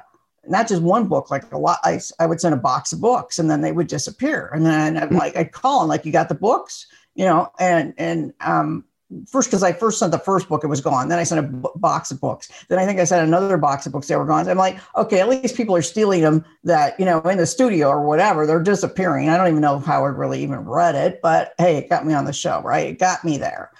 not 0.45 0.67
just 0.67 0.81
one 0.81 1.07
book, 1.07 1.31
like 1.31 1.51
a 1.53 1.57
lot. 1.57 1.79
I, 1.83 2.01
I 2.19 2.25
would 2.25 2.41
send 2.41 2.53
a 2.53 2.57
box 2.57 2.91
of 2.91 2.99
books, 2.99 3.39
and 3.39 3.49
then 3.49 3.61
they 3.61 3.71
would 3.71 3.87
disappear. 3.87 4.51
And 4.53 4.65
then 4.65 4.97
I'm 4.97 5.09
mm. 5.09 5.17
like, 5.17 5.37
I'd 5.37 5.53
call 5.53 5.79
them, 5.79 5.87
like, 5.87 6.05
you 6.05 6.11
got 6.11 6.27
the 6.27 6.35
books, 6.35 6.85
you 7.15 7.25
know, 7.25 7.49
and 7.59 7.93
and 7.97 8.33
um, 8.41 8.83
first 9.27 9.49
because 9.49 9.63
I 9.63 9.71
first 9.71 9.99
sent 9.99 10.11
the 10.11 10.19
first 10.19 10.49
book, 10.49 10.63
it 10.63 10.67
was 10.67 10.81
gone. 10.81 11.07
Then 11.07 11.19
I 11.19 11.23
sent 11.23 11.45
a 11.45 11.49
b- 11.49 11.69
box 11.75 12.11
of 12.11 12.19
books. 12.19 12.49
Then 12.67 12.79
I 12.79 12.85
think 12.85 12.99
I 12.99 13.05
sent 13.05 13.25
another 13.25 13.57
box 13.57 13.85
of 13.85 13.91
books, 13.91 14.07
they 14.07 14.15
were 14.15 14.25
gone. 14.25 14.47
I'm 14.47 14.57
like, 14.57 14.77
okay, 14.95 15.19
at 15.19 15.29
least 15.29 15.55
people 15.55 15.75
are 15.75 15.81
stealing 15.81 16.21
them 16.21 16.43
that, 16.63 16.99
you 16.99 17.05
know, 17.05 17.19
in 17.21 17.37
the 17.37 17.45
studio 17.45 17.87
or 17.87 18.05
whatever, 18.05 18.45
they're 18.45 18.61
disappearing. 18.61 19.29
I 19.29 19.37
don't 19.37 19.47
even 19.47 19.61
know 19.61 19.77
if 19.77 19.85
Howard 19.85 20.17
really 20.17 20.41
even 20.43 20.65
read 20.65 20.95
it, 20.95 21.21
but 21.21 21.53
hey, 21.57 21.77
it 21.77 21.89
got 21.89 22.05
me 22.05 22.13
on 22.13 22.25
the 22.25 22.33
show, 22.33 22.61
right? 22.61 22.87
It 22.87 22.99
got 22.99 23.23
me 23.23 23.37
there. 23.37 23.71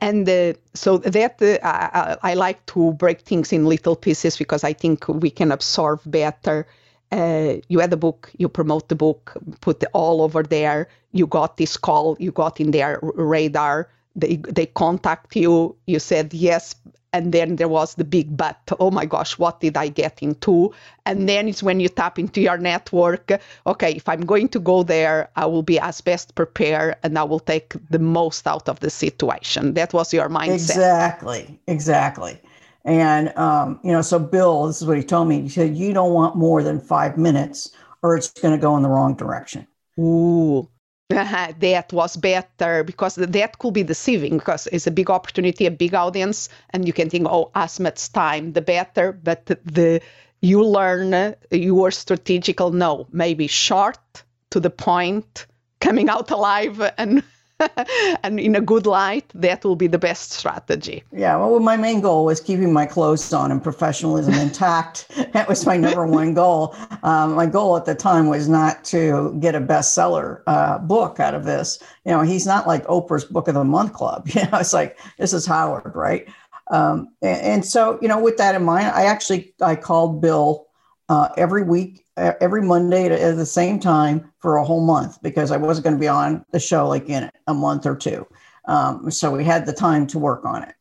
And 0.00 0.28
uh, 0.28 0.54
so 0.74 0.98
that 0.98 1.40
uh, 1.40 1.58
I, 1.62 2.16
I, 2.32 2.34
like 2.34 2.66
to 2.66 2.94
break 2.94 3.20
things 3.20 3.52
in 3.52 3.66
little 3.66 3.94
pieces 3.94 4.36
because 4.36 4.64
I 4.64 4.72
think 4.72 5.06
we 5.06 5.30
can 5.30 5.52
absorb 5.52 6.00
better. 6.04 6.66
Uh, 7.12 7.54
you 7.68 7.78
had 7.78 7.90
the 7.90 7.96
book, 7.96 8.32
you 8.38 8.48
promote 8.48 8.88
the 8.88 8.96
book, 8.96 9.36
put 9.60 9.84
all 9.92 10.20
over 10.20 10.42
there. 10.42 10.88
You 11.12 11.28
got 11.28 11.58
this 11.58 11.76
call, 11.76 12.16
you 12.18 12.32
got 12.32 12.58
in 12.58 12.72
their 12.72 12.98
radar 13.02 13.88
they 14.14 14.36
they 14.36 14.66
contact 14.66 15.34
you 15.36 15.76
you 15.86 15.98
said 15.98 16.32
yes 16.34 16.74
and 17.12 17.32
then 17.32 17.56
there 17.56 17.68
was 17.68 17.94
the 17.94 18.04
big 18.04 18.36
but 18.36 18.58
oh 18.80 18.90
my 18.90 19.04
gosh 19.04 19.38
what 19.38 19.60
did 19.60 19.76
i 19.76 19.88
get 19.88 20.22
into? 20.22 20.72
And 21.04 21.28
then 21.28 21.48
it's 21.48 21.62
when 21.62 21.80
you 21.80 21.88
tap 21.88 22.18
into 22.18 22.40
your 22.40 22.58
network 22.58 23.32
okay 23.66 23.92
if 23.92 24.08
i'm 24.08 24.24
going 24.24 24.48
to 24.48 24.60
go 24.60 24.82
there 24.82 25.30
i 25.36 25.46
will 25.46 25.62
be 25.62 25.78
as 25.78 26.00
best 26.00 26.34
prepared 26.34 26.96
and 27.02 27.18
i 27.18 27.22
will 27.22 27.40
take 27.40 27.74
the 27.90 27.98
most 27.98 28.46
out 28.46 28.68
of 28.68 28.80
the 28.80 28.90
situation. 28.90 29.74
That 29.74 29.92
was 29.92 30.12
your 30.12 30.28
mindset. 30.28 30.54
Exactly 30.54 31.60
exactly. 31.66 32.40
And 32.84 33.36
um, 33.36 33.78
you 33.84 33.92
know 33.92 34.02
so 34.02 34.18
bill 34.18 34.66
this 34.66 34.80
is 34.80 34.88
what 34.88 34.96
he 34.96 35.04
told 35.04 35.28
me. 35.28 35.42
He 35.42 35.48
said 35.48 35.76
you 35.76 35.92
don't 35.92 36.12
want 36.12 36.36
more 36.36 36.62
than 36.62 36.80
five 36.80 37.16
minutes 37.16 37.70
or 38.02 38.16
it's 38.16 38.30
going 38.32 38.54
to 38.54 38.60
go 38.60 38.76
in 38.76 38.82
the 38.82 38.88
wrong 38.88 39.14
direction. 39.14 39.66
Ooh, 39.98 40.68
that 41.60 41.92
was 41.92 42.16
better 42.16 42.84
because 42.84 43.16
that 43.16 43.58
could 43.58 43.74
be 43.74 43.82
deceiving 43.82 44.38
because 44.38 44.66
it's 44.72 44.86
a 44.86 44.90
big 44.90 45.10
opportunity, 45.10 45.66
a 45.66 45.70
big 45.70 45.94
audience, 45.94 46.48
and 46.70 46.86
you 46.86 46.92
can 46.92 47.10
think, 47.10 47.26
oh, 47.28 47.50
as 47.54 47.78
much 47.80 48.12
time, 48.12 48.52
the 48.52 48.62
better. 48.62 49.12
But 49.12 49.46
the 49.46 50.00
you 50.40 50.64
learn 50.64 51.34
you 51.50 51.84
are 51.84 51.90
strategical. 51.90 52.70
No, 52.72 53.06
maybe 53.12 53.46
short 53.46 54.24
to 54.50 54.60
the 54.60 54.70
point, 54.70 55.46
coming 55.80 56.08
out 56.08 56.30
alive, 56.30 56.80
and 56.98 57.22
and 58.22 58.40
in 58.40 58.54
a 58.54 58.60
good 58.60 58.86
light, 58.86 59.30
that 59.34 59.64
will 59.64 59.76
be 59.76 59.86
the 59.86 59.98
best 59.98 60.32
strategy. 60.32 61.02
Yeah, 61.12 61.36
well, 61.36 61.60
my 61.60 61.76
main 61.76 62.00
goal 62.00 62.24
was 62.24 62.40
keeping 62.40 62.72
my 62.72 62.86
clothes 62.86 63.32
on 63.32 63.50
and 63.50 63.62
professionalism 63.62 64.34
intact. 64.34 65.08
that 65.32 65.48
was 65.48 65.66
my 65.66 65.76
number 65.76 66.06
one 66.06 66.34
goal. 66.34 66.74
Um, 67.02 67.34
my 67.34 67.46
goal 67.46 67.76
at 67.76 67.84
the 67.84 67.94
time 67.94 68.28
was 68.28 68.48
not 68.48 68.84
to 68.84 69.36
get 69.40 69.54
a 69.54 69.60
bestseller 69.60 70.42
uh, 70.46 70.78
book 70.78 71.20
out 71.20 71.34
of 71.34 71.44
this. 71.44 71.78
You 72.04 72.12
know, 72.12 72.22
he's 72.22 72.46
not 72.46 72.66
like 72.66 72.84
Oprah's 72.86 73.24
Book 73.24 73.48
of 73.48 73.54
the 73.54 73.64
Month 73.64 73.92
Club. 73.92 74.28
You 74.32 74.48
know, 74.50 74.58
it's 74.58 74.72
like 74.72 74.98
this 75.18 75.32
is 75.32 75.46
Howard, 75.46 75.94
right? 75.94 76.26
Um, 76.70 77.08
and, 77.20 77.40
and 77.42 77.64
so, 77.66 77.98
you 78.00 78.08
know, 78.08 78.20
with 78.20 78.38
that 78.38 78.54
in 78.54 78.64
mind, 78.64 78.86
I 78.86 79.04
actually 79.04 79.54
I 79.60 79.76
called 79.76 80.20
Bill 80.20 80.66
uh, 81.08 81.28
every 81.36 81.62
week, 81.62 82.01
every 82.16 82.62
Monday 82.62 83.06
at 83.06 83.36
the 83.36 83.46
same 83.46 83.80
time 83.80 84.32
for 84.38 84.56
a 84.56 84.64
whole 84.64 84.84
month 84.84 85.22
because 85.22 85.50
I 85.50 85.56
wasn't 85.56 85.84
going 85.84 85.96
to 85.96 86.00
be 86.00 86.08
on 86.08 86.44
the 86.52 86.60
show 86.60 86.88
like 86.88 87.08
in 87.08 87.30
a 87.46 87.54
month 87.54 87.86
or 87.86 87.96
two. 87.96 88.26
Um, 88.66 89.10
so 89.10 89.30
we 89.30 89.44
had 89.44 89.66
the 89.66 89.72
time 89.72 90.06
to 90.08 90.18
work 90.18 90.44
on 90.44 90.62
it, 90.62 90.74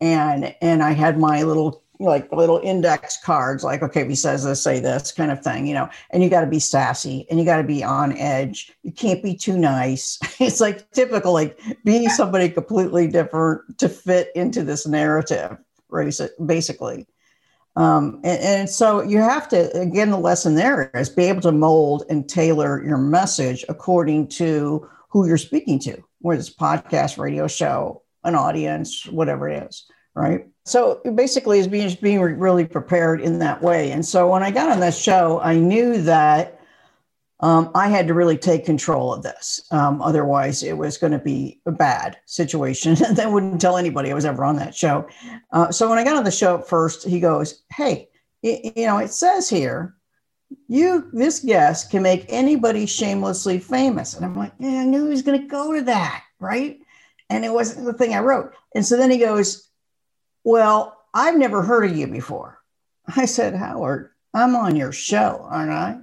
and 0.00 0.54
and 0.62 0.82
I 0.82 0.92
had 0.92 1.18
my 1.18 1.42
little 1.42 1.82
like 1.98 2.30
little 2.32 2.60
index 2.62 3.18
cards, 3.22 3.64
like 3.64 3.82
okay, 3.82 4.02
if 4.02 4.08
he 4.08 4.14
says 4.14 4.44
this, 4.44 4.62
say 4.62 4.80
this 4.80 5.12
kind 5.12 5.30
of 5.30 5.42
thing, 5.42 5.66
you 5.66 5.74
know. 5.74 5.88
And 6.10 6.22
you 6.22 6.30
got 6.30 6.42
to 6.42 6.46
be 6.46 6.58
sassy 6.58 7.26
and 7.30 7.38
you 7.38 7.44
got 7.44 7.58
to 7.58 7.64
be 7.64 7.82
on 7.82 8.16
edge. 8.16 8.72
You 8.82 8.92
can't 8.92 9.22
be 9.22 9.34
too 9.34 9.56
nice. 9.58 10.18
it's 10.40 10.60
like 10.60 10.90
typical, 10.92 11.32
like 11.32 11.58
being 11.84 12.08
somebody 12.08 12.48
completely 12.48 13.06
different 13.08 13.78
to 13.78 13.88
fit 13.88 14.30
into 14.34 14.62
this 14.62 14.86
narrative, 14.86 15.56
basically. 16.44 17.06
Um, 17.76 18.20
and, 18.24 18.40
and, 18.40 18.70
so 18.70 19.02
you 19.02 19.18
have 19.18 19.48
to, 19.50 19.70
again, 19.78 20.10
the 20.10 20.18
lesson 20.18 20.54
there 20.54 20.90
is 20.94 21.10
be 21.10 21.24
able 21.24 21.42
to 21.42 21.52
mold 21.52 22.04
and 22.08 22.26
tailor 22.26 22.82
your 22.82 22.96
message 22.96 23.66
according 23.68 24.28
to 24.28 24.88
who 25.10 25.28
you're 25.28 25.36
speaking 25.36 25.78
to, 25.80 26.02
whether 26.20 26.40
it's 26.40 26.48
podcast, 26.48 27.18
radio 27.18 27.46
show, 27.46 28.02
an 28.24 28.34
audience, 28.34 29.06
whatever 29.06 29.48
it 29.48 29.62
is, 29.64 29.84
right? 30.14 30.46
So 30.64 31.00
basically, 31.14 31.58
is 31.58 31.68
being 31.68 31.96
being 32.00 32.20
really 32.20 32.64
prepared 32.64 33.20
in 33.20 33.38
that 33.40 33.62
way. 33.62 33.92
And 33.92 34.04
so 34.04 34.28
when 34.30 34.42
I 34.42 34.50
got 34.50 34.70
on 34.70 34.80
that 34.80 34.94
show, 34.94 35.40
I 35.40 35.56
knew 35.56 36.00
that 36.02 36.55
um, 37.40 37.70
I 37.74 37.88
had 37.88 38.08
to 38.08 38.14
really 38.14 38.38
take 38.38 38.64
control 38.64 39.12
of 39.12 39.22
this. 39.22 39.66
Um, 39.70 40.00
otherwise, 40.00 40.62
it 40.62 40.76
was 40.76 40.96
going 40.96 41.12
to 41.12 41.18
be 41.18 41.60
a 41.66 41.72
bad 41.72 42.16
situation. 42.24 42.96
and 43.06 43.18
I 43.18 43.26
wouldn't 43.26 43.60
tell 43.60 43.76
anybody 43.76 44.10
I 44.10 44.14
was 44.14 44.24
ever 44.24 44.44
on 44.44 44.56
that 44.56 44.74
show. 44.74 45.06
Uh, 45.52 45.70
so 45.70 45.88
when 45.88 45.98
I 45.98 46.04
got 46.04 46.16
on 46.16 46.24
the 46.24 46.30
show 46.30 46.58
first, 46.58 47.06
he 47.06 47.20
goes, 47.20 47.62
Hey, 47.70 48.08
you 48.42 48.86
know, 48.86 48.98
it 48.98 49.10
says 49.10 49.48
here, 49.48 49.94
you, 50.68 51.10
this 51.12 51.40
guest 51.40 51.90
can 51.90 52.02
make 52.02 52.24
anybody 52.28 52.86
shamelessly 52.86 53.58
famous. 53.58 54.14
And 54.14 54.24
I'm 54.24 54.34
like, 54.34 54.52
Yeah, 54.58 54.80
I 54.80 54.84
knew 54.84 55.04
he 55.04 55.10
was 55.10 55.22
going 55.22 55.40
to 55.40 55.46
go 55.46 55.74
to 55.74 55.82
that. 55.82 56.22
Right. 56.40 56.78
And 57.28 57.44
it 57.44 57.52
wasn't 57.52 57.84
the 57.84 57.92
thing 57.92 58.14
I 58.14 58.20
wrote. 58.20 58.54
And 58.74 58.86
so 58.86 58.96
then 58.96 59.10
he 59.10 59.18
goes, 59.18 59.68
Well, 60.42 60.96
I've 61.12 61.36
never 61.36 61.62
heard 61.62 61.90
of 61.90 61.96
you 61.96 62.06
before. 62.06 62.60
I 63.14 63.26
said, 63.26 63.54
Howard, 63.54 64.10
I'm 64.32 64.56
on 64.56 64.74
your 64.74 64.92
show, 64.92 65.46
aren't 65.50 65.70
I? 65.70 65.98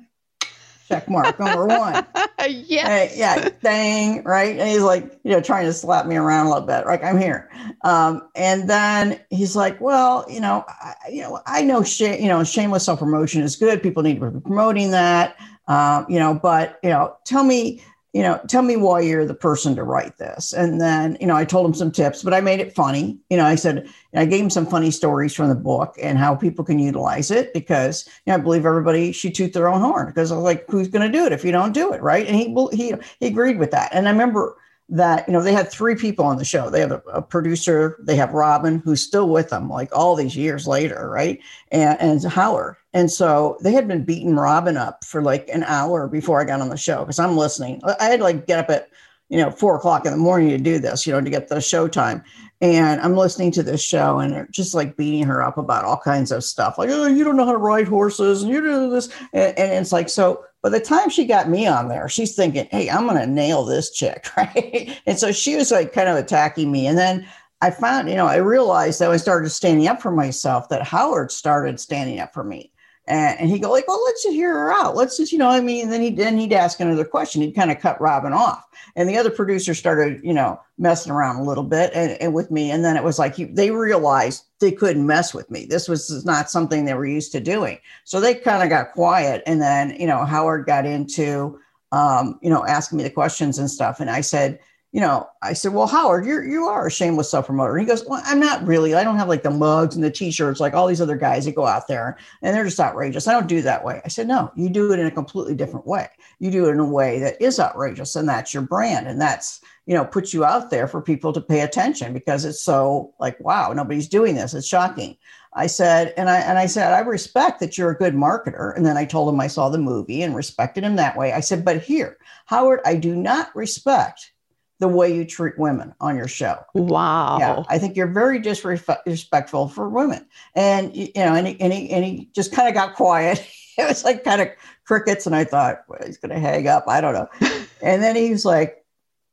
Check 0.87 1.09
mark 1.09 1.39
number 1.39 1.65
one. 1.65 2.05
yes. 2.47 2.87
Hey, 2.87 3.11
yeah, 3.15 3.49
dang, 3.61 4.23
right? 4.23 4.57
And 4.57 4.69
he's 4.69 4.81
like, 4.81 5.19
you 5.23 5.31
know, 5.31 5.41
trying 5.41 5.65
to 5.65 5.73
slap 5.73 6.05
me 6.05 6.15
around 6.15 6.47
a 6.47 6.49
little 6.49 6.67
bit, 6.67 6.85
like 6.85 7.03
I'm 7.03 7.17
here. 7.17 7.49
Um, 7.83 8.27
and 8.35 8.69
then 8.69 9.19
he's 9.29 9.55
like, 9.55 9.79
well, 9.81 10.25
you 10.29 10.39
know, 10.39 10.65
I, 10.67 10.93
you 11.11 11.21
know, 11.21 11.39
I 11.45 11.63
know, 11.63 11.83
you 11.99 12.27
know, 12.27 12.43
shameless 12.43 12.85
self 12.85 12.99
promotion 12.99 13.41
is 13.41 13.55
good. 13.55 13.81
People 13.81 14.03
need 14.03 14.19
to 14.19 14.31
be 14.31 14.39
promoting 14.39 14.91
that. 14.91 15.35
Um, 15.67 16.05
you 16.09 16.19
know, 16.19 16.33
but 16.33 16.79
you 16.83 16.89
know, 16.89 17.15
tell 17.25 17.43
me 17.43 17.81
you 18.13 18.21
know, 18.21 18.39
tell 18.47 18.61
me 18.61 18.75
why 18.75 18.99
you're 19.01 19.25
the 19.25 19.33
person 19.33 19.75
to 19.75 19.83
write 19.83 20.17
this. 20.17 20.53
And 20.53 20.79
then, 20.79 21.17
you 21.19 21.25
know, 21.25 21.35
I 21.35 21.45
told 21.45 21.65
him 21.65 21.73
some 21.73 21.91
tips, 21.91 22.21
but 22.21 22.33
I 22.33 22.41
made 22.41 22.59
it 22.59 22.75
funny. 22.75 23.17
You 23.31 23.37
know, 23.37 23.45
I 23.45 23.55
said, 23.55 23.89
I 24.13 24.25
gave 24.25 24.43
him 24.43 24.49
some 24.51 24.67
funny 24.67 24.91
stories 24.91 25.33
from 25.33 25.49
the 25.49 25.55
book 25.55 25.95
and 26.01 26.19
how 26.19 26.35
people 26.35 26.63
can 26.63 26.77
utilize 26.77 27.31
it 27.31 27.51
because, 27.53 28.07
you 28.25 28.31
know, 28.31 28.35
I 28.35 28.37
believe 28.37 28.67
everybody 28.67 29.11
should 29.11 29.33
toot 29.33 29.53
their 29.53 29.67
own 29.67 29.81
horn 29.81 30.05
because 30.05 30.31
I 30.31 30.35
was 30.35 30.43
like, 30.43 30.69
who's 30.69 30.89
going 30.89 31.11
to 31.11 31.17
do 31.17 31.25
it 31.25 31.31
if 31.31 31.43
you 31.43 31.51
don't 31.51 31.73
do 31.73 31.91
it? 31.91 32.03
Right. 32.03 32.27
And 32.27 32.35
he, 32.35 32.55
he, 32.71 32.93
he 33.19 33.25
agreed 33.25 33.57
with 33.57 33.71
that. 33.71 33.89
And 33.91 34.07
I 34.07 34.11
remember 34.11 34.57
that 34.93 35.27
you 35.27 35.33
know 35.33 35.41
they 35.41 35.51
had 35.51 35.71
three 35.71 35.95
people 35.95 36.23
on 36.23 36.37
the 36.37 36.45
show. 36.45 36.69
They 36.69 36.79
have 36.79 36.91
a, 36.91 37.01
a, 37.11 37.21
producer 37.21 37.97
they 38.03 38.15
have 38.15 38.31
robin 38.31 38.77
who's 38.85 39.01
still 39.01 39.27
with 39.27 39.49
them 39.49 39.67
like 39.67 39.89
all 39.91 40.15
these 40.15 40.35
years 40.35 40.67
later 40.67 41.09
right? 41.09 41.39
And, 41.71 41.99
and 41.99 42.23
howard. 42.23 42.75
And 42.93 43.11
so 43.11 43.57
they 43.63 43.71
had 43.71 43.87
been 43.87 44.05
beating 44.05 44.35
robin 44.35 44.77
up 44.77 45.03
for 45.03 45.23
like 45.23 45.49
an 45.49 45.63
hour 45.63 46.07
before 46.07 46.39
i 46.39 46.45
got 46.45 46.61
on 46.61 46.69
the 46.69 46.77
show 46.77 46.99
because 46.99 47.17
i'm 47.17 47.35
listening. 47.35 47.81
I 47.99 48.05
had 48.05 48.21
like 48.21 48.45
get 48.45 48.59
up 48.59 48.69
at 48.69 48.89
you 49.29 49.37
know 49.37 49.49
four 49.49 49.75
o'clock 49.75 50.05
in 50.05 50.11
the 50.11 50.17
morning 50.17 50.49
to 50.49 50.59
do 50.59 50.77
this 50.77 51.07
you 51.07 51.13
know 51.13 51.21
to 51.21 51.29
get 51.29 51.47
the 51.47 51.59
show 51.59 51.87
time. 51.87 52.23
And 52.61 53.01
i'm 53.01 53.15
listening 53.15 53.51
to 53.53 53.63
this 53.63 53.83
show 53.83 54.19
and 54.19 54.31
they're 54.31 54.47
just 54.51 54.75
like 54.75 54.95
beating 54.95 55.23
her 55.23 55.41
up 55.41 55.57
about 55.57 55.85
all 55.85 55.97
kinds 55.97 56.31
of 56.31 56.43
stuff. 56.43 56.77
Like 56.77 56.91
oh 56.91 57.07
you 57.07 57.23
don't 57.23 57.35
know 57.35 57.45
how 57.45 57.51
to 57.53 57.57
ride 57.57 57.87
horses 57.87 58.43
and 58.43 58.51
you 58.51 58.61
do 58.61 58.91
this 58.91 59.09
and, 59.33 59.57
and 59.57 59.71
it's 59.71 59.91
like 59.91 60.09
so 60.09 60.45
by 60.63 60.69
the 60.69 60.79
time 60.79 61.09
she 61.09 61.25
got 61.25 61.49
me 61.49 61.67
on 61.67 61.89
there, 61.89 62.07
she's 62.07 62.35
thinking, 62.35 62.67
hey, 62.71 62.89
I'm 62.89 63.05
going 63.05 63.19
to 63.19 63.27
nail 63.27 63.65
this 63.65 63.91
chick. 63.91 64.27
Right. 64.37 64.99
And 65.05 65.19
so 65.19 65.31
she 65.31 65.55
was 65.55 65.71
like 65.71 65.93
kind 65.93 66.09
of 66.09 66.15
attacking 66.15 66.71
me. 66.71 66.87
And 66.87 66.97
then 66.97 67.27
I 67.61 67.69
found, 67.69 68.09
you 68.09 68.15
know, 68.15 68.25
I 68.25 68.37
realized 68.37 68.99
that 68.99 69.11
I 69.11 69.17
started 69.17 69.49
standing 69.51 69.87
up 69.87 70.01
for 70.01 70.11
myself, 70.11 70.69
that 70.69 70.83
Howard 70.83 71.31
started 71.31 71.79
standing 71.79 72.19
up 72.19 72.33
for 72.33 72.43
me. 72.43 72.72
And, 73.05 73.39
and 73.39 73.49
he'd 73.49 73.61
go 73.61 73.71
like, 73.71 73.87
well, 73.87 74.01
let's 74.05 74.23
just 74.23 74.35
hear 74.35 74.53
her 74.53 74.71
out. 74.71 74.95
Let's 74.95 75.17
just, 75.17 75.31
you 75.31 75.37
know, 75.37 75.49
I 75.49 75.59
mean, 75.59 75.89
then 75.89 76.01
he 76.01 76.09
then 76.09 76.37
he'd 76.37 76.53
ask 76.53 76.79
another 76.79 77.03
question. 77.03 77.41
He'd 77.41 77.55
kind 77.55 77.71
of 77.71 77.79
cut 77.79 77.99
Robin 77.99 78.31
off, 78.31 78.65
and 78.95 79.09
the 79.09 79.17
other 79.17 79.29
producer 79.29 79.73
started, 79.73 80.21
you 80.23 80.33
know, 80.33 80.59
messing 80.77 81.11
around 81.11 81.35
a 81.35 81.43
little 81.43 81.63
bit 81.65 81.91
and, 81.93 82.13
and 82.21 82.33
with 82.33 82.49
me. 82.49 82.71
And 82.71 82.83
then 82.83 82.95
it 82.95 83.03
was 83.03 83.19
like 83.19 83.35
he, 83.35 83.45
they 83.45 83.71
realized 83.71 84.45
they 84.59 84.71
couldn't 84.71 85.05
mess 85.05 85.33
with 85.33 85.51
me. 85.51 85.65
This 85.65 85.89
was 85.89 86.25
not 86.25 86.49
something 86.49 86.85
they 86.85 86.93
were 86.93 87.05
used 87.05 87.31
to 87.33 87.41
doing. 87.41 87.77
So 88.05 88.21
they 88.21 88.35
kind 88.35 88.63
of 88.63 88.69
got 88.69 88.93
quiet. 88.93 89.43
And 89.45 89.61
then, 89.61 89.95
you 89.99 90.07
know, 90.07 90.23
Howard 90.23 90.65
got 90.65 90.85
into, 90.85 91.59
um, 91.91 92.39
you 92.41 92.49
know, 92.49 92.65
asking 92.65 92.97
me 92.97 93.03
the 93.03 93.09
questions 93.09 93.59
and 93.59 93.69
stuff. 93.69 93.99
And 93.99 94.09
I 94.09 94.21
said, 94.21 94.59
you 94.93 95.01
know, 95.01 95.27
I 95.41 95.53
said, 95.53 95.73
well, 95.73 95.87
Howard, 95.87 96.23
you're, 96.23 96.45
you 96.45 96.65
are 96.65 96.85
a 96.85 96.91
shameless 96.91 97.31
self 97.31 97.47
promoter. 97.47 97.75
He 97.77 97.85
goes, 97.85 98.05
well, 98.05 98.21
I'm 98.25 98.39
not 98.39 98.65
really. 98.65 98.93
I 98.93 99.03
don't 99.03 99.17
have 99.17 99.27
like 99.27 99.41
the 99.41 99.49
mugs 99.49 99.95
and 99.95 100.03
the 100.03 100.11
t-shirts, 100.11 100.59
like 100.59 100.75
all 100.75 100.85
these 100.85 101.01
other 101.01 101.17
guys 101.17 101.45
that 101.45 101.55
go 101.55 101.65
out 101.65 101.87
there 101.87 102.15
and 102.43 102.55
they're 102.55 102.63
just 102.63 102.79
outrageous. 102.79 103.27
I 103.27 103.33
don't 103.33 103.47
do 103.47 103.63
that 103.63 103.83
way. 103.83 104.01
I 104.05 104.07
said, 104.07 104.27
no, 104.27 104.51
you 104.55 104.69
do 104.69 104.93
it 104.93 104.99
in 104.99 105.07
a 105.07 105.11
completely 105.11 105.55
different 105.55 105.87
way. 105.87 106.09
You 106.37 106.51
do 106.51 106.67
it 106.67 106.73
in 106.73 106.79
a 106.79 106.85
way 106.85 107.19
that 107.21 107.41
is 107.41 107.59
outrageous 107.59 108.15
and 108.15 108.29
that's 108.29 108.53
your 108.53 108.61
brand. 108.61 109.07
And 109.07 109.19
that's, 109.19 109.61
you 109.87 109.95
know, 109.95 110.05
puts 110.05 110.31
you 110.31 110.45
out 110.45 110.69
there 110.69 110.87
for 110.87 111.01
people 111.01 111.33
to 111.33 111.41
pay 111.41 111.61
attention 111.61 112.13
because 112.13 112.45
it's 112.45 112.61
so 112.61 113.15
like, 113.19 113.39
wow, 113.39 113.73
nobody's 113.73 114.07
doing 114.07 114.35
this. 114.35 114.53
It's 114.53 114.67
shocking. 114.67 115.17
I 115.55 115.67
said, 115.67 116.13
and 116.17 116.29
I 116.29 116.37
and 116.37 116.59
I 116.59 116.67
said, 116.67 116.93
I 116.93 116.99
respect 116.99 117.59
that 117.59 117.77
you're 117.77 117.91
a 117.91 117.97
good 117.97 118.13
marketer. 118.13 118.75
And 118.75 118.85
then 118.85 118.97
I 118.97 119.05
told 119.05 119.33
him 119.33 119.39
I 119.39 119.47
saw 119.47 119.69
the 119.69 119.77
movie 119.79 120.21
and 120.21 120.35
respected 120.35 120.83
him 120.83 120.95
that 120.97 121.17
way. 121.17 121.33
I 121.33 121.39
said, 121.41 121.65
but 121.65 121.81
here, 121.81 122.17
Howard, 122.45 122.79
I 122.85 122.95
do 122.95 123.15
not 123.15 123.55
respect 123.55 124.32
the 124.79 124.87
way 124.87 125.13
you 125.13 125.25
treat 125.25 125.57
women 125.57 125.93
on 126.01 126.15
your 126.15 126.27
show. 126.27 126.57
Wow. 126.73 127.37
Yeah, 127.39 127.63
I 127.69 127.77
think 127.77 127.95
you're 127.95 128.07
very 128.07 128.39
disrespectful 128.39 129.69
for 129.69 129.89
women. 129.89 130.25
And 130.55 130.95
you 130.95 131.11
know, 131.15 131.35
and 131.35 131.47
he, 131.47 131.61
and 131.61 131.71
he, 131.71 131.89
and 131.89 132.03
he 132.03 132.29
just 132.33 132.51
kind 132.51 132.67
of 132.67 132.73
got 132.73 132.95
quiet. 132.95 133.45
it 133.77 133.87
was 133.87 134.03
like 134.03 134.23
kind 134.23 134.41
of 134.41 134.49
crickets, 134.85 135.25
and 135.25 135.35
I 135.35 135.43
thought 135.43 135.83
well, 135.87 135.99
he's 136.05 136.17
going 136.17 136.31
to 136.31 136.39
hang 136.39 136.67
up. 136.67 136.85
I 136.87 137.01
don't 137.01 137.13
know. 137.13 137.27
and 137.81 138.03
then 138.03 138.15
he 138.15 138.31
was 138.31 138.45
like, 138.45 138.83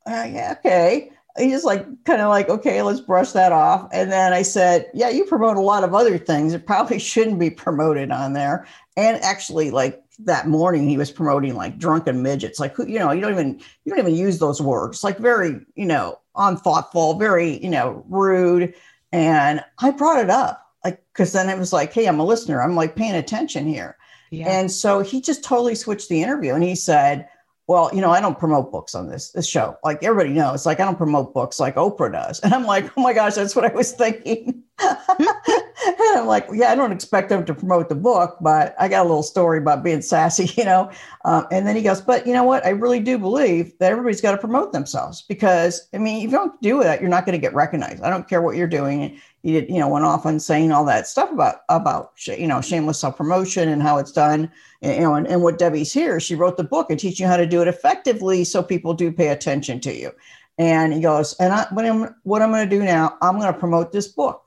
uh, 0.07 0.27
"Yeah, 0.29 0.55
okay." 0.59 1.11
He 1.37 1.49
just 1.49 1.65
like 1.65 1.85
kind 2.03 2.21
of 2.21 2.29
like, 2.29 2.49
"Okay, 2.49 2.81
let's 2.81 3.01
brush 3.01 3.31
that 3.31 3.51
off." 3.51 3.89
And 3.91 4.11
then 4.11 4.33
I 4.33 4.41
said, 4.41 4.89
"Yeah, 4.93 5.09
you 5.09 5.25
promote 5.25 5.57
a 5.57 5.61
lot 5.61 5.83
of 5.83 5.93
other 5.93 6.17
things. 6.17 6.53
It 6.53 6.65
probably 6.65 6.99
shouldn't 6.99 7.39
be 7.39 7.49
promoted 7.49 8.11
on 8.11 8.33
there." 8.33 8.67
And 8.97 9.21
actually, 9.23 9.71
like 9.71 10.03
that 10.25 10.47
morning 10.47 10.87
he 10.87 10.97
was 10.97 11.11
promoting 11.11 11.55
like 11.55 11.77
drunken 11.77 12.21
midgets 12.21 12.59
like 12.59 12.75
who 12.75 12.85
you 12.87 12.99
know 12.99 13.11
you 13.11 13.21
don't 13.21 13.31
even 13.31 13.59
you 13.85 13.89
don't 13.93 13.99
even 13.99 14.15
use 14.15 14.39
those 14.39 14.61
words 14.61 15.03
like 15.03 15.17
very 15.17 15.59
you 15.75 15.85
know 15.85 16.17
unthoughtful 16.35 17.15
very 17.15 17.61
you 17.63 17.69
know 17.69 18.03
rude 18.09 18.73
And 19.11 19.63
I 19.79 19.91
brought 19.91 20.23
it 20.23 20.29
up, 20.29 20.65
like, 20.83 21.03
because 21.11 21.33
then 21.33 21.49
it 21.49 21.57
was 21.57 21.73
like, 21.73 21.93
hey, 21.93 22.07
I'm 22.07 22.19
a 22.19 22.25
listener. 22.25 22.61
I'm 22.61 22.75
like 22.75 22.95
paying 22.95 23.15
attention 23.15 23.67
here. 23.67 23.97
Yeah. 24.29 24.47
And 24.49 24.71
so 24.71 25.01
he 25.01 25.21
just 25.21 25.43
totally 25.43 25.75
switched 25.75 26.07
the 26.07 26.23
interview 26.23 26.53
and 26.53 26.63
he 26.63 26.75
said, 26.75 27.27
well, 27.67 27.89
you 27.93 28.01
know, 28.01 28.11
I 28.11 28.21
don't 28.21 28.39
promote 28.39 28.71
books 28.71 28.95
on 28.95 29.07
this 29.07 29.31
this 29.31 29.47
show. 29.47 29.77
Like 29.83 30.03
everybody 30.03 30.33
knows, 30.33 30.65
like 30.65 30.79
I 30.79 30.85
don't 30.85 30.97
promote 30.97 31.33
books 31.33 31.59
like 31.59 31.75
Oprah 31.75 32.11
does. 32.11 32.39
And 32.43 32.53
I'm 32.53 32.65
like, 32.65 32.89
oh 32.97 33.01
my 33.01 33.13
gosh, 33.13 33.35
that's 33.35 33.55
what 33.55 33.65
I 33.65 33.73
was 33.73 33.91
thinking. 33.91 34.63
And 34.81 36.19
I'm 36.19 36.25
like, 36.25 36.47
yeah, 36.51 36.71
I 36.71 36.75
don't 36.75 36.91
expect 36.91 37.29
them 37.29 37.45
to 37.45 37.53
promote 37.53 37.89
the 37.89 37.95
book, 37.95 38.37
but 38.41 38.75
I 38.79 38.87
got 38.87 39.01
a 39.01 39.07
little 39.07 39.23
story 39.23 39.57
about 39.57 39.83
being 39.83 40.01
sassy, 40.01 40.51
you 40.57 40.65
know. 40.65 40.91
Um, 41.25 41.47
and 41.51 41.67
then 41.67 41.75
he 41.75 41.81
goes, 41.81 42.01
but 42.01 42.25
you 42.25 42.33
know 42.33 42.43
what? 42.43 42.65
I 42.65 42.69
really 42.69 42.99
do 42.99 43.17
believe 43.17 43.77
that 43.79 43.91
everybody's 43.91 44.21
got 44.21 44.31
to 44.31 44.37
promote 44.37 44.73
themselves 44.73 45.23
because 45.27 45.87
I 45.93 45.97
mean, 45.97 46.25
if 46.25 46.31
you 46.31 46.37
don't 46.37 46.61
do 46.61 46.81
that, 46.83 47.01
you're 47.01 47.09
not 47.09 47.25
going 47.25 47.39
to 47.39 47.41
get 47.41 47.53
recognized. 47.53 48.03
I 48.03 48.09
don't 48.09 48.27
care 48.27 48.41
what 48.41 48.55
you're 48.55 48.67
doing. 48.67 49.19
He, 49.43 49.53
you 49.53 49.79
know, 49.79 49.87
went 49.87 50.05
off 50.05 50.25
on 50.25 50.39
saying 50.39 50.71
all 50.71 50.85
that 50.85 51.07
stuff 51.07 51.31
about 51.31 51.61
about 51.69 52.11
you 52.25 52.47
know 52.47 52.61
shameless 52.61 52.99
self 52.99 53.17
promotion 53.17 53.69
and 53.69 53.81
how 53.81 53.97
it's 53.97 54.11
done 54.11 54.51
you 54.81 54.99
know, 54.99 55.13
and, 55.15 55.27
and 55.27 55.43
what 55.43 55.59
Debbie's 55.59 55.93
here, 55.93 56.19
she 56.19 56.35
wrote 56.35 56.57
the 56.57 56.63
book 56.63 56.89
and 56.89 56.99
teaching 56.99 57.25
you 57.25 57.29
how 57.29 57.37
to 57.37 57.45
do 57.45 57.61
it 57.61 57.67
effectively 57.67 58.43
so 58.43 58.63
people 58.63 58.93
do 58.93 59.11
pay 59.11 59.27
attention 59.27 59.79
to 59.81 59.93
you. 59.93 60.11
And 60.57 60.93
he 60.93 61.01
goes, 61.01 61.35
and 61.39 61.53
I, 61.53 61.67
what 61.71 61.85
I'm, 61.85 62.15
what 62.23 62.41
I'm 62.41 62.51
going 62.51 62.67
to 62.67 62.75
do 62.75 62.83
now, 62.83 63.17
I'm 63.21 63.39
going 63.39 63.51
to 63.51 63.59
promote 63.59 63.91
this 63.91 64.07
book. 64.07 64.43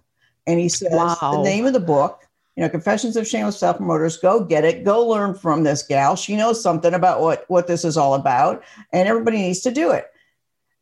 And 0.47 0.61
he 0.61 0.69
says, 0.69 0.93
wow. 0.93 1.17
the 1.21 1.43
name 1.43 1.67
of 1.67 1.73
the 1.73 1.81
book, 1.81 2.23
you 2.57 2.63
know, 2.63 2.69
Confessions 2.69 3.17
of 3.17 3.27
Shameless 3.27 3.59
Self 3.59 3.79
Promoters, 3.79 4.17
go 4.19 4.45
get 4.45 4.65
it, 4.65 4.85
go 4.85 5.07
learn 5.07 5.35
from 5.35 5.65
this 5.65 5.83
gal. 5.83 6.15
She 6.17 6.37
knows 6.37 6.63
something 6.63 6.95
about 6.95 7.21
what, 7.21 7.45
what 7.49 7.67
this 7.67 7.85
is 7.85 7.97
all 7.97 8.15
about, 8.15 8.63
and 8.93 9.09
everybody 9.09 9.39
needs 9.39 9.61
to 9.61 9.71
do 9.71 9.91
it. 9.91 10.07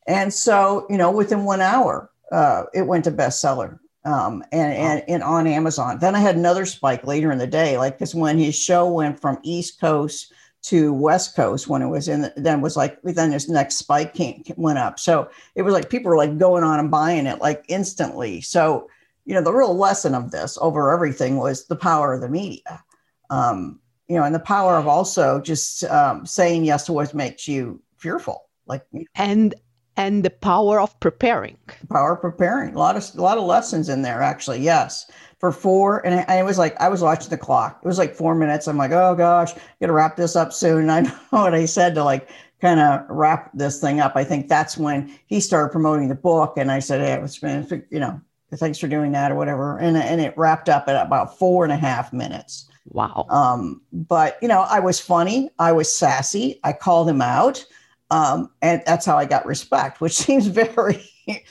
And 0.07 0.33
so, 0.33 0.87
you 0.90 0.99
know, 0.99 1.11
within 1.11 1.45
one 1.45 1.61
hour, 1.61 2.11
uh, 2.31 2.64
it 2.75 2.83
went 2.83 3.04
to 3.04 3.12
bestseller 3.12 3.78
um, 4.04 4.42
and, 4.52 4.73
and, 4.75 5.04
and 5.09 5.23
on 5.23 5.47
Amazon. 5.47 5.99
Then 5.99 6.14
I 6.14 6.19
had 6.19 6.37
another 6.37 6.66
spike 6.66 7.07
later 7.07 7.31
in 7.31 7.38
the 7.38 7.47
day, 7.47 7.78
like 7.78 7.95
because 7.95 8.14
when 8.14 8.38
his 8.38 8.59
show 8.59 8.90
went 8.90 9.21
from 9.21 9.38
East 9.42 9.81
Coast 9.81 10.33
to 10.62 10.92
West 10.92 11.35
Coast, 11.37 11.69
when 11.69 11.83
it 11.83 11.88
was 11.88 12.09
in, 12.09 12.23
the, 12.23 12.33
then 12.37 12.61
was 12.61 12.76
like 12.76 13.00
then 13.02 13.33
his 13.33 13.49
next 13.49 13.76
spike 13.76 14.14
came, 14.14 14.42
went 14.57 14.78
up. 14.78 14.99
So 14.99 15.31
it 15.54 15.62
was 15.62 15.75
like 15.75 15.90
people 15.90 16.11
were 16.11 16.16
like 16.16 16.38
going 16.38 16.64
on 16.64 16.78
and 16.81 16.90
buying 16.90 17.26
it 17.26 17.40
like 17.40 17.64
instantly. 17.69 18.40
So 18.40 18.88
you 19.24 19.34
know 19.34 19.42
the 19.42 19.52
real 19.52 19.76
lesson 19.76 20.14
of 20.14 20.30
this 20.30 20.58
over 20.60 20.90
everything 20.92 21.36
was 21.36 21.66
the 21.66 21.76
power 21.76 22.12
of 22.14 22.20
the 22.20 22.28
media. 22.28 22.82
Um, 23.30 23.80
you 24.08 24.16
know, 24.16 24.24
and 24.24 24.34
the 24.34 24.40
power 24.40 24.76
of 24.76 24.86
also 24.86 25.40
just 25.40 25.84
um, 25.84 26.26
saying 26.26 26.64
yes 26.64 26.84
to 26.86 26.92
what 26.92 27.14
makes 27.14 27.48
you 27.48 27.80
fearful. 27.96 28.48
Like 28.66 28.84
and 29.14 29.54
and 29.96 30.24
the 30.24 30.30
power 30.30 30.80
of 30.80 30.98
preparing. 31.00 31.58
Power 31.90 32.14
of 32.14 32.20
preparing. 32.20 32.74
A 32.74 32.78
lot 32.78 32.96
of 32.96 33.10
a 33.16 33.22
lot 33.22 33.38
of 33.38 33.44
lessons 33.44 33.88
in 33.88 34.02
there, 34.02 34.22
actually. 34.22 34.60
Yes, 34.60 35.10
for 35.38 35.52
four, 35.52 36.04
and, 36.06 36.24
I, 36.28 36.36
it 36.36 36.44
was 36.44 36.58
like 36.58 36.78
I 36.80 36.88
was 36.88 37.02
watching 37.02 37.30
the 37.30 37.38
clock. 37.38 37.80
It 37.82 37.86
was 37.86 37.98
like 37.98 38.14
four 38.14 38.34
minutes. 38.34 38.66
I'm 38.66 38.76
like, 38.76 38.92
oh 38.92 39.14
gosh, 39.14 39.52
gotta 39.80 39.92
wrap 39.92 40.16
this 40.16 40.36
up 40.36 40.52
soon. 40.52 40.88
And 40.88 40.90
I 40.92 41.00
know 41.00 41.14
what 41.30 41.54
I 41.54 41.66
said 41.66 41.94
to 41.94 42.04
like 42.04 42.28
kind 42.60 42.80
of 42.80 43.04
wrap 43.08 43.50
this 43.54 43.80
thing 43.80 44.00
up. 44.00 44.12
I 44.14 44.24
think 44.24 44.48
that's 44.48 44.78
when 44.78 45.18
he 45.26 45.40
started 45.40 45.72
promoting 45.72 46.08
the 46.08 46.14
book, 46.14 46.54
and 46.56 46.70
I 46.70 46.78
said, 46.78 47.00
hey, 47.00 47.22
it's 47.22 47.38
been, 47.38 47.84
you 47.90 48.00
know, 48.00 48.20
thanks 48.56 48.78
for 48.78 48.88
doing 48.88 49.12
that 49.12 49.32
or 49.32 49.35
whatever. 49.35 49.78
And 49.78 49.97
and 49.97 50.21
it 50.21 50.37
wrapped 50.37 50.68
up 50.68 50.88
at 50.88 51.06
about 51.06 51.38
four 51.38 51.64
and 51.64 51.73
a 51.73 51.76
half 51.76 52.12
minutes. 52.12 52.68
Wow. 52.87 53.26
Um, 53.30 53.80
but 53.92 54.38
you 54.42 54.49
know, 54.49 54.62
I 54.62 54.80
was 54.80 55.00
funny. 55.00 55.50
I 55.59 55.73
was 55.73 55.92
sassy. 55.92 56.61
I 56.64 56.73
called 56.73 57.09
him 57.09 57.23
out. 57.23 57.64
Um, 58.12 58.50
and 58.61 58.82
that's 58.85 59.06
how 59.06 59.16
I 59.16 59.25
got 59.25 59.47
respect, 59.47 60.00
which 60.00 60.12
seems 60.16 60.47
very 60.47 61.02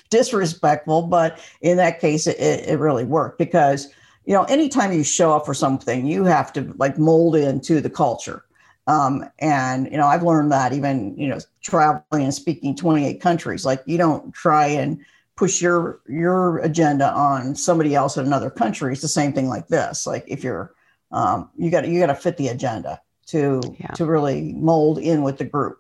disrespectful, 0.10 1.04
but 1.04 1.40
in 1.62 1.78
that 1.78 2.00
case, 2.00 2.28
it, 2.28 2.38
it 2.40 2.80
really 2.80 3.04
worked 3.04 3.40
because, 3.40 3.88
you 4.26 4.34
know, 4.34 4.44
anytime 4.44 4.94
you 4.94 5.04
show 5.04 5.32
up 5.34 5.46
for 5.46 5.56
something, 5.56 6.06
you 6.06 6.24
have 6.26 6.54
to 6.54 6.74
like 6.78 7.00
mold 7.00 7.36
into 7.36 7.82
the 7.82 7.90
culture. 7.90 8.46
Um, 8.86 9.26
and, 9.40 9.90
you 9.92 9.98
know, 9.98 10.06
I've 10.06 10.24
learned 10.24 10.52
that 10.52 10.74
even, 10.74 11.18
you 11.18 11.28
know, 11.28 11.40
traveling 11.64 12.24
and 12.24 12.34
speaking 12.34 12.76
28 12.76 13.20
countries, 13.22 13.66
like 13.66 13.82
you 13.86 13.98
don't 13.98 14.32
try 14.34 14.68
and 14.68 15.04
push 15.42 15.62
your, 15.62 16.02
your 16.08 16.60
agenda 16.60 17.12
on 17.12 17.56
somebody 17.56 17.96
else 17.96 18.18
in 18.18 18.26
another 18.26 18.52
country. 18.52 18.94
It's 18.94 19.02
the 19.02 19.08
same 19.20 19.34
thing 19.34 19.48
like 19.50 19.68
this. 19.68 20.06
Like 20.06 20.26
if 20.28 20.44
you're, 20.44 20.74
um, 21.12 21.50
you 21.58 21.72
got 21.72 21.88
you 21.88 22.00
got 22.00 22.14
to 22.16 22.16
fit 22.16 22.38
the 22.38 22.50
agenda 22.50 23.02
to, 23.32 23.62
yeah. 23.80 23.94
to 23.98 24.06
really 24.06 24.54
mold 24.54 24.98
in 25.00 25.24
with 25.24 25.38
the 25.40 25.46
group 25.46 25.80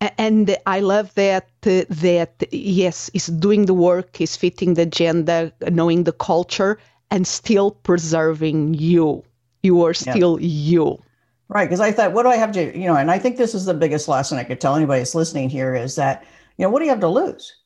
and 0.00 0.56
I 0.66 0.80
love 0.80 1.14
that 1.14 1.48
uh, 1.66 1.82
that 1.88 2.44
yes, 2.52 3.10
is 3.14 3.26
doing 3.26 3.66
the 3.66 3.74
work, 3.74 4.20
is 4.20 4.36
fitting 4.36 4.74
the 4.74 4.82
agenda, 4.82 5.52
knowing 5.70 6.04
the 6.04 6.12
culture, 6.12 6.78
and 7.10 7.26
still 7.26 7.72
preserving 7.72 8.74
you. 8.74 9.24
You 9.62 9.84
are 9.84 9.94
still 9.94 10.38
yeah. 10.40 10.46
you. 10.46 11.02
Right, 11.48 11.64
because 11.64 11.80
I 11.80 11.92
thought, 11.92 12.12
what 12.12 12.24
do 12.24 12.28
I 12.28 12.36
have 12.36 12.52
to, 12.52 12.78
you 12.78 12.86
know, 12.86 12.94
and 12.94 13.10
I 13.10 13.18
think 13.18 13.38
this 13.38 13.54
is 13.54 13.64
the 13.64 13.74
biggest 13.74 14.06
lesson 14.06 14.38
I 14.38 14.44
could 14.44 14.60
tell 14.60 14.76
anybody 14.76 15.00
that's 15.00 15.14
listening 15.14 15.48
here 15.48 15.74
is 15.74 15.96
that, 15.96 16.24
you 16.58 16.64
know, 16.64 16.70
what 16.70 16.80
do 16.80 16.84
you 16.84 16.90
have 16.90 17.00
to 17.00 17.08
lose? 17.08 17.56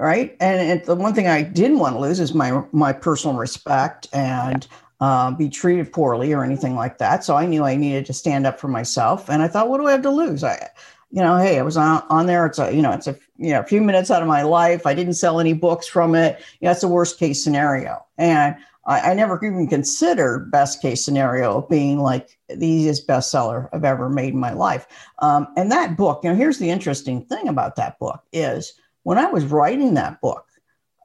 Right. 0.00 0.36
And, 0.38 0.60
and 0.60 0.84
the 0.86 0.94
one 0.94 1.12
thing 1.12 1.26
I 1.26 1.42
didn't 1.42 1.80
want 1.80 1.96
to 1.96 2.00
lose 2.00 2.20
is 2.20 2.32
my 2.32 2.62
my 2.70 2.92
personal 2.92 3.36
respect 3.36 4.06
and 4.12 4.64
uh, 5.00 5.32
be 5.32 5.48
treated 5.48 5.92
poorly 5.92 6.32
or 6.32 6.44
anything 6.44 6.76
like 6.76 6.98
that. 6.98 7.24
So 7.24 7.34
I 7.34 7.46
knew 7.46 7.64
I 7.64 7.74
needed 7.74 8.06
to 8.06 8.12
stand 8.12 8.46
up 8.46 8.60
for 8.60 8.68
myself. 8.68 9.28
And 9.28 9.42
I 9.42 9.48
thought, 9.48 9.68
what 9.68 9.78
do 9.78 9.86
I 9.86 9.92
have 9.92 10.02
to 10.02 10.10
lose? 10.10 10.44
I 10.44 10.70
you 11.10 11.22
know, 11.22 11.38
hey, 11.38 11.58
I 11.58 11.62
was 11.62 11.76
on, 11.76 12.02
on 12.10 12.26
there. 12.26 12.46
It's 12.46 12.58
a, 12.58 12.72
you 12.72 12.82
know, 12.82 12.92
it's 12.92 13.06
a, 13.06 13.16
you 13.38 13.50
know, 13.50 13.60
a 13.60 13.64
few 13.64 13.80
minutes 13.80 14.10
out 14.10 14.22
of 14.22 14.28
my 14.28 14.42
life. 14.42 14.86
I 14.86 14.94
didn't 14.94 15.14
sell 15.14 15.40
any 15.40 15.54
books 15.54 15.86
from 15.86 16.14
it. 16.14 16.38
You 16.60 16.66
know, 16.66 16.70
that's 16.70 16.82
the 16.82 16.88
worst 16.88 17.18
case 17.18 17.42
scenario. 17.42 18.04
And 18.18 18.56
I, 18.86 19.00
I 19.00 19.14
never 19.14 19.42
even 19.44 19.68
considered 19.68 20.50
best 20.50 20.82
case 20.82 21.02
scenario 21.02 21.62
being 21.62 21.98
like 21.98 22.38
the 22.48 22.66
easiest 22.66 23.08
bestseller 23.08 23.68
I've 23.72 23.84
ever 23.84 24.10
made 24.10 24.34
in 24.34 24.40
my 24.40 24.52
life. 24.52 24.86
Um, 25.20 25.48
and 25.56 25.72
that 25.72 25.96
book, 25.96 26.20
you 26.22 26.30
know, 26.30 26.36
here's 26.36 26.58
the 26.58 26.70
interesting 26.70 27.24
thing 27.24 27.48
about 27.48 27.76
that 27.76 27.98
book 27.98 28.22
is 28.32 28.74
when 29.08 29.16
I 29.16 29.30
was 29.30 29.46
writing 29.46 29.94
that 29.94 30.20
book, 30.20 30.44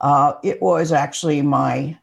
uh, 0.02 0.34
it 0.44 0.62
was 0.62 0.92
actually 0.92 1.42
my 1.42 1.98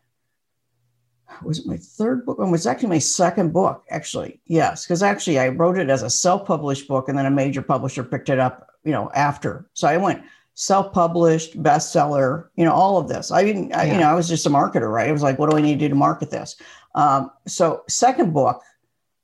was 1.42 1.58
it 1.58 1.66
my 1.66 1.76
third 1.76 2.24
book? 2.24 2.38
It 2.40 2.48
was 2.48 2.66
actually 2.66 2.88
my 2.88 2.98
second 2.98 3.52
book, 3.52 3.84
actually. 3.90 4.40
Yes, 4.46 4.86
because 4.86 5.02
actually 5.02 5.38
I 5.38 5.48
wrote 5.48 5.76
it 5.76 5.90
as 5.90 6.02
a 6.02 6.08
self-published 6.08 6.88
book, 6.88 7.10
and 7.10 7.18
then 7.18 7.26
a 7.26 7.30
major 7.30 7.60
publisher 7.60 8.02
picked 8.02 8.30
it 8.30 8.38
up, 8.38 8.70
you 8.82 8.92
know, 8.92 9.10
after. 9.14 9.68
So 9.74 9.88
I 9.88 9.98
went 9.98 10.22
self-published, 10.54 11.62
bestseller, 11.62 12.48
you 12.56 12.64
know, 12.64 12.72
all 12.72 12.96
of 12.96 13.06
this. 13.06 13.30
I 13.30 13.44
didn't, 13.44 13.74
I, 13.74 13.92
you 13.92 13.98
know, 13.98 14.08
I 14.08 14.14
was 14.14 14.26
just 14.26 14.46
a 14.46 14.50
marketer, 14.50 14.90
right? 14.90 15.10
I 15.10 15.12
was 15.12 15.22
like, 15.22 15.38
what 15.38 15.50
do 15.50 15.58
I 15.58 15.60
need 15.60 15.80
to 15.80 15.84
do 15.84 15.90
to 15.90 15.94
market 15.94 16.30
this? 16.30 16.56
Um, 16.94 17.30
so 17.46 17.82
second 17.90 18.32
book 18.32 18.62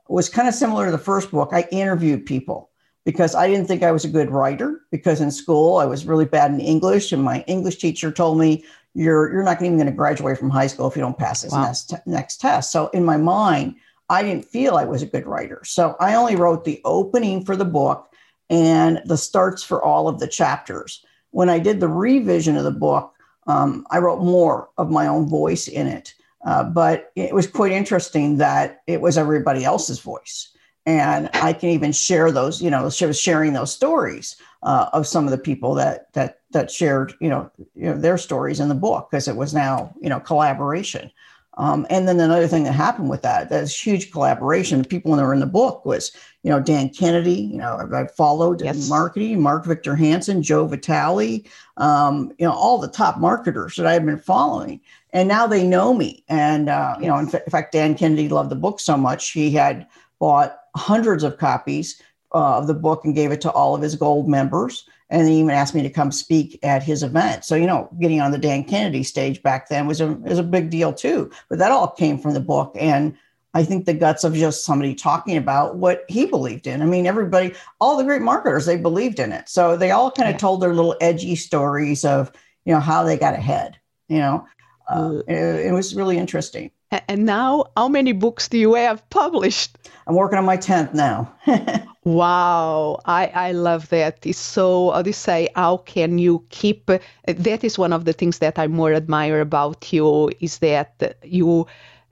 was 0.08 0.28
kind 0.28 0.46
of 0.46 0.52
similar 0.52 0.84
to 0.84 0.92
the 0.92 0.98
first 0.98 1.30
book. 1.30 1.48
I 1.52 1.66
interviewed 1.72 2.26
people 2.26 2.65
because 3.06 3.36
I 3.36 3.46
didn't 3.46 3.68
think 3.68 3.84
I 3.84 3.92
was 3.92 4.04
a 4.04 4.08
good 4.08 4.30
writer 4.30 4.80
because 4.90 5.20
in 5.20 5.30
school 5.30 5.76
I 5.76 5.86
was 5.86 6.04
really 6.04 6.24
bad 6.24 6.50
in 6.50 6.60
English, 6.60 7.12
and 7.12 7.22
my 7.22 7.42
English 7.46 7.76
teacher 7.76 8.10
told 8.10 8.38
me 8.38 8.64
you're 8.94 9.32
you're 9.32 9.44
not 9.44 9.62
even 9.62 9.76
going 9.76 9.86
to 9.86 9.92
graduate 9.92 10.36
from 10.36 10.50
high 10.50 10.66
school 10.66 10.88
if 10.88 10.96
you 10.96 11.02
don't 11.02 11.16
pass 11.16 11.42
this 11.42 11.52
wow. 11.52 11.64
next, 11.64 11.94
next 12.04 12.40
test. 12.40 12.72
So 12.72 12.88
in 12.88 13.04
my 13.04 13.16
mind, 13.16 13.76
I 14.10 14.22
didn't 14.22 14.44
feel 14.44 14.76
I 14.76 14.84
was 14.84 15.02
a 15.02 15.06
good 15.06 15.24
writer. 15.24 15.62
So 15.64 15.96
I 16.00 16.14
only 16.14 16.34
wrote 16.34 16.64
the 16.64 16.80
opening 16.84 17.44
for 17.44 17.54
the 17.56 17.64
book 17.64 18.12
and 18.50 19.00
the 19.06 19.16
starts 19.16 19.62
for 19.62 19.82
all 19.82 20.08
of 20.08 20.18
the 20.18 20.28
chapters. 20.28 21.04
When 21.30 21.48
I 21.48 21.60
did 21.60 21.78
the 21.78 21.88
revision 21.88 22.56
of 22.56 22.64
the 22.64 22.70
book, 22.70 23.12
um, 23.46 23.86
I 23.90 23.98
wrote 23.98 24.20
more 24.22 24.70
of 24.78 24.90
my 24.90 25.06
own 25.06 25.28
voice 25.28 25.68
in 25.68 25.86
it. 25.86 26.12
Uh, 26.44 26.64
but 26.64 27.12
it 27.16 27.34
was 27.34 27.46
quite 27.46 27.72
interesting 27.72 28.38
that 28.38 28.82
it 28.86 29.00
was 29.00 29.18
everybody 29.18 29.64
else's 29.64 30.00
voice. 30.00 30.55
And 30.86 31.28
I 31.34 31.52
can 31.52 31.70
even 31.70 31.90
share 31.90 32.30
those, 32.30 32.62
you 32.62 32.70
know, 32.70 32.88
sharing 32.88 33.52
those 33.52 33.72
stories 33.72 34.36
uh, 34.62 34.88
of 34.92 35.06
some 35.06 35.24
of 35.24 35.32
the 35.32 35.38
people 35.38 35.74
that 35.74 36.12
that 36.12 36.40
that 36.52 36.70
shared, 36.70 37.12
you 37.20 37.28
know, 37.28 37.50
you 37.74 37.86
know 37.86 37.98
their 37.98 38.16
stories 38.16 38.60
in 38.60 38.68
the 38.68 38.74
book 38.74 39.10
because 39.10 39.26
it 39.26 39.36
was 39.36 39.52
now, 39.52 39.92
you 40.00 40.08
know, 40.08 40.20
collaboration. 40.20 41.10
Um, 41.58 41.86
and 41.88 42.06
then 42.06 42.20
another 42.20 42.46
thing 42.46 42.64
that 42.64 42.72
happened 42.72 43.08
with 43.08 43.22
that, 43.22 43.48
that's 43.48 43.86
huge 43.86 44.12
collaboration. 44.12 44.82
The 44.82 44.88
people 44.88 45.16
that 45.16 45.22
were 45.22 45.32
in 45.32 45.40
the 45.40 45.46
book 45.46 45.86
was, 45.86 46.12
you 46.42 46.50
know, 46.50 46.60
Dan 46.60 46.90
Kennedy, 46.90 47.32
you 47.32 47.56
know, 47.56 47.88
I 47.94 48.06
followed 48.08 48.60
yes. 48.60 48.76
in 48.76 48.88
marketing, 48.90 49.40
Mark 49.40 49.64
Victor 49.64 49.96
Hansen, 49.96 50.42
Joe 50.42 50.66
Vitale, 50.66 51.44
um, 51.78 52.30
you 52.38 52.46
know, 52.46 52.52
all 52.52 52.78
the 52.78 52.88
top 52.88 53.18
marketers 53.18 53.76
that 53.76 53.86
I 53.86 53.94
had 53.94 54.04
been 54.04 54.18
following. 54.18 54.80
And 55.14 55.28
now 55.28 55.46
they 55.46 55.66
know 55.66 55.94
me. 55.94 56.22
And, 56.28 56.68
uh, 56.68 56.96
you 57.00 57.06
know, 57.06 57.16
in, 57.16 57.26
fa- 57.26 57.42
in 57.42 57.50
fact, 57.50 57.72
Dan 57.72 57.94
Kennedy 57.94 58.28
loved 58.28 58.50
the 58.50 58.56
book 58.56 58.78
so 58.78 58.98
much, 58.98 59.30
he 59.30 59.50
had 59.50 59.86
bought 60.18 60.58
hundreds 60.76 61.22
of 61.22 61.38
copies 61.38 62.00
uh, 62.34 62.58
of 62.58 62.66
the 62.66 62.74
book 62.74 63.04
and 63.04 63.14
gave 63.14 63.32
it 63.32 63.40
to 63.42 63.50
all 63.50 63.74
of 63.74 63.82
his 63.82 63.94
gold 63.94 64.28
members. 64.28 64.88
And 65.08 65.28
he 65.28 65.36
even 65.36 65.50
asked 65.50 65.74
me 65.74 65.82
to 65.82 65.90
come 65.90 66.10
speak 66.10 66.58
at 66.62 66.82
his 66.82 67.02
event. 67.02 67.44
So, 67.44 67.54
you 67.54 67.66
know, 67.66 67.88
getting 68.00 68.20
on 68.20 68.32
the 68.32 68.38
Dan 68.38 68.64
Kennedy 68.64 69.04
stage 69.04 69.42
back 69.42 69.68
then 69.68 69.86
was 69.86 70.00
a, 70.00 70.08
was 70.08 70.38
a 70.38 70.42
big 70.42 70.68
deal 70.68 70.92
too. 70.92 71.30
But 71.48 71.58
that 71.58 71.70
all 71.70 71.88
came 71.88 72.18
from 72.18 72.34
the 72.34 72.40
book. 72.40 72.74
And 72.78 73.16
I 73.54 73.62
think 73.64 73.86
the 73.86 73.94
guts 73.94 74.24
of 74.24 74.34
just 74.34 74.64
somebody 74.64 74.94
talking 74.94 75.36
about 75.36 75.76
what 75.76 76.04
he 76.08 76.26
believed 76.26 76.66
in. 76.66 76.82
I 76.82 76.86
mean, 76.86 77.06
everybody, 77.06 77.54
all 77.80 77.96
the 77.96 78.04
great 78.04 78.20
marketers, 78.20 78.66
they 78.66 78.76
believed 78.76 79.18
in 79.18 79.32
it. 79.32 79.48
So 79.48 79.76
they 79.76 79.92
all 79.92 80.10
kind 80.10 80.28
of 80.28 80.34
yeah. 80.34 80.38
told 80.38 80.60
their 80.60 80.74
little 80.74 80.96
edgy 81.00 81.36
stories 81.36 82.04
of, 82.04 82.32
you 82.64 82.74
know, 82.74 82.80
how 82.80 83.04
they 83.04 83.16
got 83.16 83.34
ahead, 83.34 83.78
you 84.08 84.18
know. 84.18 84.46
Uh, 84.88 85.22
it, 85.26 85.66
it 85.66 85.72
was 85.72 85.94
really 85.94 86.18
interesting. 86.18 86.70
And 86.90 87.26
now, 87.26 87.64
how 87.76 87.88
many 87.88 88.12
books 88.12 88.48
do 88.48 88.58
you 88.58 88.74
have 88.74 89.08
published? 89.10 89.76
I'm 90.06 90.14
working 90.14 90.38
on 90.38 90.44
my 90.44 90.56
10th 90.56 90.94
now. 90.94 91.34
wow, 92.04 93.00
I, 93.04 93.26
I 93.26 93.52
love 93.52 93.88
that. 93.88 94.24
It's 94.24 94.38
so, 94.38 94.92
how 94.92 95.02
do 95.02 95.08
you 95.10 95.14
say, 95.14 95.48
how 95.56 95.78
can 95.78 96.18
you 96.18 96.44
keep, 96.50 96.86
that 96.86 97.64
is 97.64 97.76
one 97.76 97.92
of 97.92 98.04
the 98.04 98.12
things 98.12 98.38
that 98.38 98.58
I 98.58 98.68
more 98.68 98.92
admire 98.92 99.40
about 99.40 99.92
you 99.92 100.30
is 100.38 100.58
that 100.58 101.18
you 101.24 101.66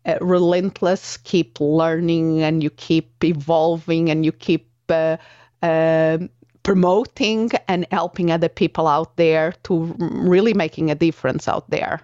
uh, 0.07 0.19
relentless, 0.21 1.19
keep 1.19 1.61
learning 1.61 2.43
and 2.43 2.63
you 2.63 2.71
keep 2.71 3.23
evolving 3.23 4.11
and 4.11 4.25
you 4.25 4.33
keep 4.33 4.69
uh, 4.89 5.17
uh, 5.63 6.19
promoting 6.65 7.51
and 7.69 7.87
helping 7.93 8.33
other 8.33 8.49
people 8.49 8.89
out 8.89 9.17
there 9.17 9.53
to 9.63 9.95
really 9.99 10.53
making 10.53 10.91
a 10.91 10.95
difference 10.97 11.47
out 11.47 11.71
there. 11.71 12.01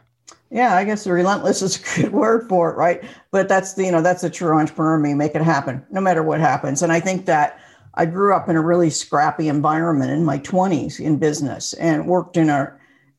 Yeah, 0.51 0.75
I 0.75 0.85
guess 0.85 1.07
relentless 1.07 1.63
is 1.63 1.77
a 1.77 2.03
good 2.03 2.13
word 2.21 2.49
for 2.49 2.71
it, 2.71 2.77
right? 2.77 3.03
But 3.31 3.49
that's 3.49 3.75
the, 3.75 3.85
you 3.85 3.93
know, 3.93 4.03
that's 4.03 4.23
the 4.23 4.31
true 4.31 4.59
entrepreneur 4.59 4.99
me, 4.99 5.15
make 5.15 5.35
it 5.35 5.43
happen 5.43 5.85
no 5.91 6.01
matter 6.01 6.23
what 6.23 6.41
happens. 6.41 6.83
And 6.83 6.93
I 6.93 7.01
think 7.01 7.27
that 7.27 7.61
I 7.95 8.07
grew 8.07 8.35
up 8.35 8.49
in 8.49 8.57
a 8.57 8.63
really 8.63 8.91
scrappy 8.91 9.49
environment 9.49 10.11
in 10.11 10.25
my 10.25 10.39
20s 10.39 11.01
in 11.01 11.19
business 11.19 11.73
and 11.75 12.07
worked 12.07 12.37
in 12.37 12.49
a, 12.49 12.73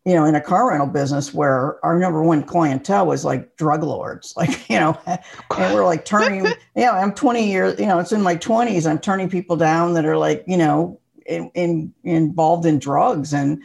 you 0.06 0.14
know, 0.16 0.26
in 0.26 0.36
a 0.36 0.42
car 0.42 0.70
rental 0.70 0.88
business 0.88 1.34
where 1.34 1.84
our 1.86 2.00
number 2.00 2.24
one 2.24 2.44
clientele 2.44 3.06
was 3.06 3.24
like 3.24 3.56
drug 3.58 3.84
lords, 3.84 4.34
like, 4.38 4.70
you 4.70 4.80
know, 4.80 4.98
and 5.06 5.20
we're 5.74 5.86
like 5.86 6.06
turning, 6.06 6.46
you 6.76 6.84
know, 6.84 6.94
I'm 6.94 7.14
20 7.14 7.50
years, 7.50 7.80
you 7.80 7.86
know, 7.86 8.00
it's 8.00 8.12
in 8.12 8.22
my 8.22 8.36
20s, 8.36 8.90
I'm 8.90 9.00
turning 9.00 9.30
people 9.30 9.56
down 9.56 9.94
that 9.94 10.06
are 10.06 10.18
like, 10.18 10.44
you 10.48 10.58
know, 10.58 11.00
in, 11.26 11.52
in, 11.54 11.94
involved 12.04 12.66
in 12.66 12.80
drugs 12.80 13.34
and 13.34 13.62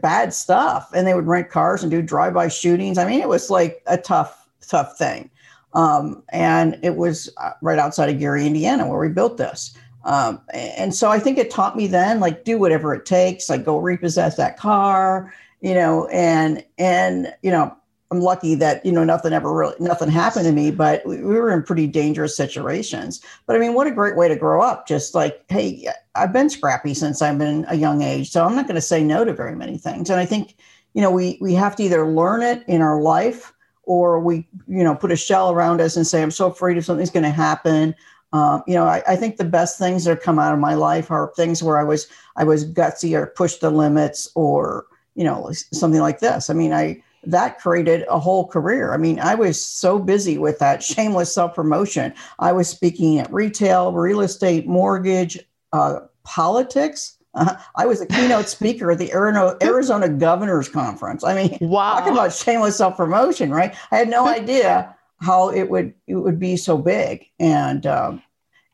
bad 0.00 0.32
stuff. 0.32 0.90
And 0.94 1.06
they 1.06 1.14
would 1.14 1.26
rent 1.26 1.50
cars 1.50 1.82
and 1.82 1.90
do 1.90 2.02
drive-by 2.02 2.48
shootings. 2.48 2.98
I 2.98 3.06
mean, 3.06 3.20
it 3.20 3.28
was 3.28 3.50
like 3.50 3.82
a 3.86 3.96
tough, 3.96 4.48
tough 4.66 4.96
thing. 4.98 5.30
Um, 5.74 6.22
and 6.30 6.78
it 6.82 6.96
was 6.96 7.28
uh, 7.36 7.50
right 7.60 7.78
outside 7.78 8.08
of 8.08 8.18
Gary, 8.18 8.46
Indiana, 8.46 8.86
where 8.86 8.98
we 8.98 9.08
built 9.08 9.36
this. 9.36 9.76
Um, 10.04 10.40
and 10.54 10.94
so 10.94 11.10
I 11.10 11.18
think 11.18 11.36
it 11.36 11.50
taught 11.50 11.76
me 11.76 11.86
then, 11.86 12.20
like, 12.20 12.44
do 12.44 12.58
whatever 12.58 12.94
it 12.94 13.04
takes, 13.04 13.50
like, 13.50 13.64
go 13.64 13.78
repossess 13.78 14.36
that 14.36 14.56
car, 14.56 15.34
you 15.60 15.74
know, 15.74 16.06
and 16.06 16.64
and 16.78 17.34
you 17.42 17.50
know, 17.50 17.76
I'm 18.10 18.20
lucky 18.20 18.54
that 18.54 18.84
you 18.86 18.92
know 18.92 19.04
nothing 19.04 19.32
ever 19.32 19.52
really 19.52 19.74
nothing 19.80 20.08
happened 20.08 20.46
to 20.46 20.52
me, 20.52 20.70
but 20.70 21.04
we, 21.04 21.16
we, 21.16 21.34
were 21.34 21.52
in 21.52 21.62
pretty 21.62 21.86
dangerous 21.86 22.36
situations. 22.36 23.20
But 23.46 23.56
I 23.56 23.58
mean, 23.58 23.74
what 23.74 23.86
a 23.86 23.90
great 23.90 24.16
way 24.16 24.28
to 24.28 24.36
grow 24.36 24.62
up! 24.62 24.86
Just 24.86 25.14
like, 25.14 25.44
hey, 25.48 25.88
I've 26.14 26.32
been 26.32 26.48
scrappy 26.48 26.94
since 26.94 27.20
I've 27.20 27.38
been 27.38 27.66
a 27.68 27.76
young 27.76 28.00
age, 28.00 28.30
so 28.30 28.44
I'm 28.44 28.56
not 28.56 28.66
going 28.66 28.76
to 28.76 28.80
say 28.80 29.04
no 29.04 29.24
to 29.24 29.34
very 29.34 29.54
many 29.54 29.76
things. 29.76 30.08
And 30.08 30.18
I 30.18 30.24
think 30.24 30.56
you 30.94 31.02
know 31.02 31.10
we 31.10 31.36
we 31.40 31.52
have 31.54 31.76
to 31.76 31.82
either 31.82 32.06
learn 32.06 32.42
it 32.42 32.64
in 32.66 32.80
our 32.80 33.00
life 33.00 33.52
or 33.82 34.20
we 34.20 34.48
you 34.66 34.84
know 34.84 34.94
put 34.94 35.12
a 35.12 35.16
shell 35.16 35.50
around 35.50 35.82
us 35.82 35.96
and 35.96 36.06
say 36.06 36.22
I'm 36.22 36.30
so 36.30 36.46
afraid 36.46 36.78
if 36.78 36.86
something's 36.86 37.10
going 37.10 37.24
to 37.24 37.30
happen. 37.30 37.94
Um, 38.32 38.62
you 38.66 38.74
know, 38.74 38.84
I, 38.84 39.02
I 39.08 39.16
think 39.16 39.36
the 39.36 39.44
best 39.44 39.78
things 39.78 40.04
that 40.04 40.22
come 40.22 40.38
out 40.38 40.52
of 40.52 40.60
my 40.60 40.74
life 40.74 41.10
are 41.10 41.32
things 41.36 41.62
where 41.62 41.78
I 41.78 41.84
was 41.84 42.06
I 42.36 42.44
was 42.44 42.70
gutsy 42.70 43.14
or 43.14 43.26
pushed 43.26 43.60
the 43.60 43.70
limits 43.70 44.30
or 44.34 44.86
you 45.14 45.24
know 45.24 45.50
something 45.52 46.00
like 46.00 46.20
this. 46.20 46.48
I 46.48 46.54
mean, 46.54 46.72
I 46.72 47.02
that 47.28 47.58
created 47.58 48.04
a 48.08 48.18
whole 48.18 48.46
career. 48.46 48.94
I 48.94 48.96
mean, 48.96 49.20
I 49.20 49.34
was 49.34 49.62
so 49.62 49.98
busy 49.98 50.38
with 50.38 50.58
that 50.58 50.82
shameless 50.82 51.32
self 51.32 51.54
promotion. 51.54 52.14
I 52.38 52.52
was 52.52 52.68
speaking 52.68 53.18
at 53.18 53.32
retail, 53.32 53.92
real 53.92 54.20
estate, 54.20 54.66
mortgage, 54.66 55.38
uh, 55.72 56.00
politics. 56.24 57.18
Uh, 57.34 57.54
I 57.76 57.86
was 57.86 58.00
a 58.00 58.06
keynote 58.06 58.48
speaker 58.48 58.90
at 58.90 58.98
the 58.98 59.12
Arizona 59.12 60.08
Governors 60.08 60.68
Conference. 60.68 61.22
I 61.22 61.34
mean, 61.34 61.58
wow. 61.60 61.98
talking 61.98 62.14
about 62.14 62.32
shameless 62.32 62.76
self 62.76 62.96
promotion, 62.96 63.50
right? 63.50 63.74
I 63.90 63.96
had 63.96 64.08
no 64.08 64.26
idea 64.26 64.94
how 65.20 65.50
it 65.50 65.68
would 65.68 65.92
it 66.06 66.16
would 66.16 66.38
be 66.38 66.56
so 66.56 66.78
big, 66.78 67.26
and 67.38 67.84
um, 67.86 68.22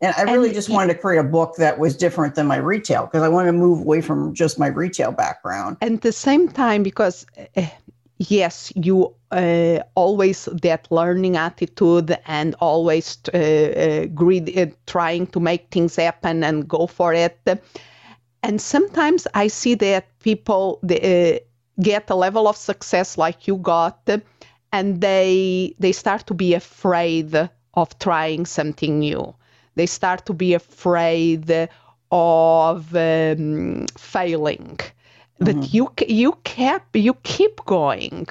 and 0.01 0.15
I 0.17 0.33
really 0.33 0.49
and, 0.49 0.55
just 0.55 0.71
wanted 0.71 0.93
to 0.93 0.99
create 0.99 1.19
a 1.19 1.25
book 1.25 1.57
that 1.57 1.81
was 1.81 1.97
different 1.97 2.37
than 2.37 2.47
my 2.47 2.57
retail 2.57 3.07
because 3.07 3.23
I 3.23 3.29
wanted 3.29 3.53
to 3.53 3.59
move 3.59 3.81
away 3.81 4.01
from 4.01 4.33
just 4.33 4.59
my 4.59 4.69
retail 4.69 5.11
background. 5.11 5.77
And 5.81 5.95
at 5.95 6.03
the 6.03 6.13
same 6.13 6.49
time, 6.49 6.85
because 6.85 7.27
uh, 7.57 7.67
yes, 8.19 8.73
you 8.77 9.15
uh, 9.31 9.81
always 9.95 10.47
that 10.63 10.87
learning 10.91 11.37
attitude 11.37 12.17
and 12.27 12.55
always 12.61 13.19
uh, 13.33 13.37
uh, 13.39 14.07
greed, 14.07 14.57
uh, 14.59 14.67
trying 14.87 15.27
to 15.29 15.41
make 15.41 15.69
things 15.71 15.97
happen 15.97 16.45
and 16.45 16.69
go 16.69 16.87
for 16.87 17.13
it. 17.15 17.39
And 18.43 18.61
sometimes 18.61 19.27
I 19.35 19.49
see 19.49 19.75
that 19.77 20.19
people 20.21 20.79
uh, 20.85 21.39
get 21.81 22.11
a 22.11 22.15
level 22.15 22.47
of 22.47 22.57
success 22.57 23.19
like 23.19 23.49
you 23.49 23.57
got, 23.57 24.09
and 24.73 25.01
they 25.01 25.75
they 25.79 25.93
start 25.93 26.27
to 26.27 26.35
be 26.35 26.55
afraid 26.55 27.35
of 27.75 27.99
trying 27.99 28.47
something 28.47 28.99
new. 29.01 29.35
They 29.77 29.87
start 29.87 30.27
to 30.27 30.33
be 30.35 30.55
afraid 30.55 31.69
of 32.11 32.95
um, 32.95 33.87
failing 33.99 34.79
but 35.39 35.57
mm-hmm. 35.57 35.77
you 35.77 35.93
you 36.07 36.33
kept 36.45 36.97
you 36.97 37.15
keep 37.23 37.57
going. 37.65 38.27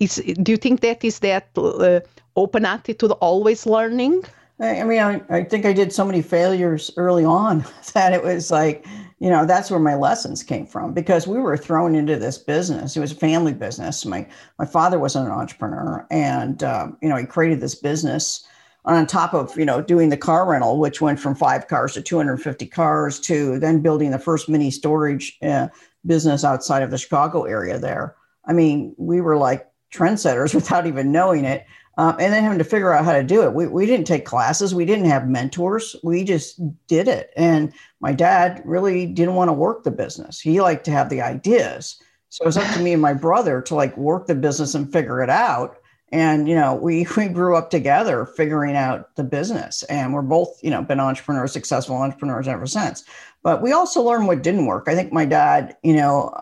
Is, 0.00 0.22
do 0.42 0.52
you 0.52 0.56
think 0.56 0.80
that 0.80 1.04
is 1.04 1.20
that 1.20 1.48
uh, 1.56 2.00
open 2.36 2.64
attitude 2.64 3.12
always 3.20 3.66
learning? 3.66 4.24
I 4.60 4.82
mean 4.82 5.00
I, 5.00 5.20
I 5.30 5.44
think 5.44 5.64
i 5.66 5.72
did 5.72 5.92
so 5.92 6.04
many 6.04 6.20
failures 6.20 6.90
early 6.96 7.24
on 7.24 7.64
that 7.94 8.12
it 8.12 8.24
was 8.24 8.50
like 8.50 8.84
you 9.20 9.30
know 9.30 9.46
that's 9.46 9.70
where 9.70 9.80
my 9.80 9.94
lessons 9.94 10.42
came 10.42 10.66
from 10.66 10.92
because 10.92 11.28
we 11.28 11.38
were 11.38 11.56
thrown 11.56 11.94
into 11.94 12.16
this 12.16 12.38
business. 12.38 12.96
It 12.96 13.00
was 13.00 13.12
a 13.12 13.16
family 13.16 13.52
business. 13.52 14.04
My 14.04 14.26
my 14.58 14.66
father 14.66 14.98
was 14.98 15.14
an 15.14 15.28
entrepreneur 15.28 16.06
and 16.10 16.62
um, 16.64 16.96
you 17.00 17.08
know 17.08 17.16
he 17.16 17.24
created 17.24 17.60
this 17.60 17.76
business 17.76 18.46
on 18.88 19.06
top 19.06 19.34
of 19.34 19.56
you 19.56 19.64
know 19.64 19.80
doing 19.80 20.08
the 20.08 20.16
car 20.16 20.48
rental 20.50 20.78
which 20.78 21.00
went 21.00 21.20
from 21.20 21.34
five 21.34 21.68
cars 21.68 21.94
to 21.94 22.02
250 22.02 22.66
cars 22.66 23.20
to 23.20 23.58
then 23.58 23.80
building 23.80 24.10
the 24.10 24.18
first 24.18 24.48
mini 24.48 24.70
storage 24.70 25.38
uh, 25.42 25.68
business 26.06 26.44
outside 26.44 26.82
of 26.82 26.90
the 26.90 26.98
chicago 26.98 27.44
area 27.44 27.78
there. 27.78 28.16
I 28.46 28.52
mean 28.52 28.94
we 28.96 29.20
were 29.20 29.36
like 29.36 29.68
trendsetters 29.92 30.54
without 30.54 30.86
even 30.86 31.12
knowing 31.12 31.44
it. 31.44 31.66
Um, 31.96 32.14
and 32.20 32.32
then 32.32 32.44
having 32.44 32.58
to 32.58 32.64
figure 32.64 32.92
out 32.92 33.04
how 33.04 33.12
to 33.12 33.24
do 33.24 33.42
it. 33.42 33.54
We, 33.54 33.66
we 33.66 33.84
didn't 33.84 34.06
take 34.06 34.24
classes. 34.24 34.72
We 34.72 34.84
didn't 34.84 35.06
have 35.06 35.26
mentors. 35.26 35.96
We 36.04 36.22
just 36.22 36.60
did 36.86 37.08
it. 37.08 37.32
And 37.36 37.72
my 37.98 38.12
dad 38.12 38.62
really 38.64 39.04
didn't 39.04 39.34
want 39.34 39.48
to 39.48 39.52
work 39.52 39.82
the 39.82 39.90
business. 39.90 40.38
He 40.38 40.60
liked 40.60 40.84
to 40.84 40.92
have 40.92 41.10
the 41.10 41.22
ideas. 41.22 42.00
So 42.28 42.44
it 42.44 42.46
was 42.46 42.56
up 42.56 42.72
to 42.74 42.80
me 42.80 42.92
and 42.92 43.02
my 43.02 43.14
brother 43.14 43.60
to 43.62 43.74
like 43.74 43.96
work 43.96 44.28
the 44.28 44.36
business 44.36 44.76
and 44.76 44.92
figure 44.92 45.20
it 45.22 45.30
out 45.30 45.77
and 46.12 46.48
you 46.48 46.54
know 46.54 46.74
we 46.74 47.06
we 47.16 47.28
grew 47.28 47.56
up 47.56 47.70
together 47.70 48.26
figuring 48.26 48.76
out 48.76 49.14
the 49.16 49.24
business 49.24 49.82
and 49.84 50.12
we're 50.14 50.22
both 50.22 50.58
you 50.62 50.70
know 50.70 50.82
been 50.82 51.00
entrepreneurs 51.00 51.52
successful 51.52 51.96
entrepreneurs 51.96 52.48
ever 52.48 52.66
since. 52.66 53.04
But 53.42 53.62
we 53.62 53.72
also 53.72 54.02
learned 54.02 54.26
what 54.26 54.42
didn't 54.42 54.66
work. 54.66 54.88
I 54.88 54.94
think 54.94 55.12
my 55.12 55.24
dad 55.24 55.76
you 55.82 55.94
know 55.94 56.34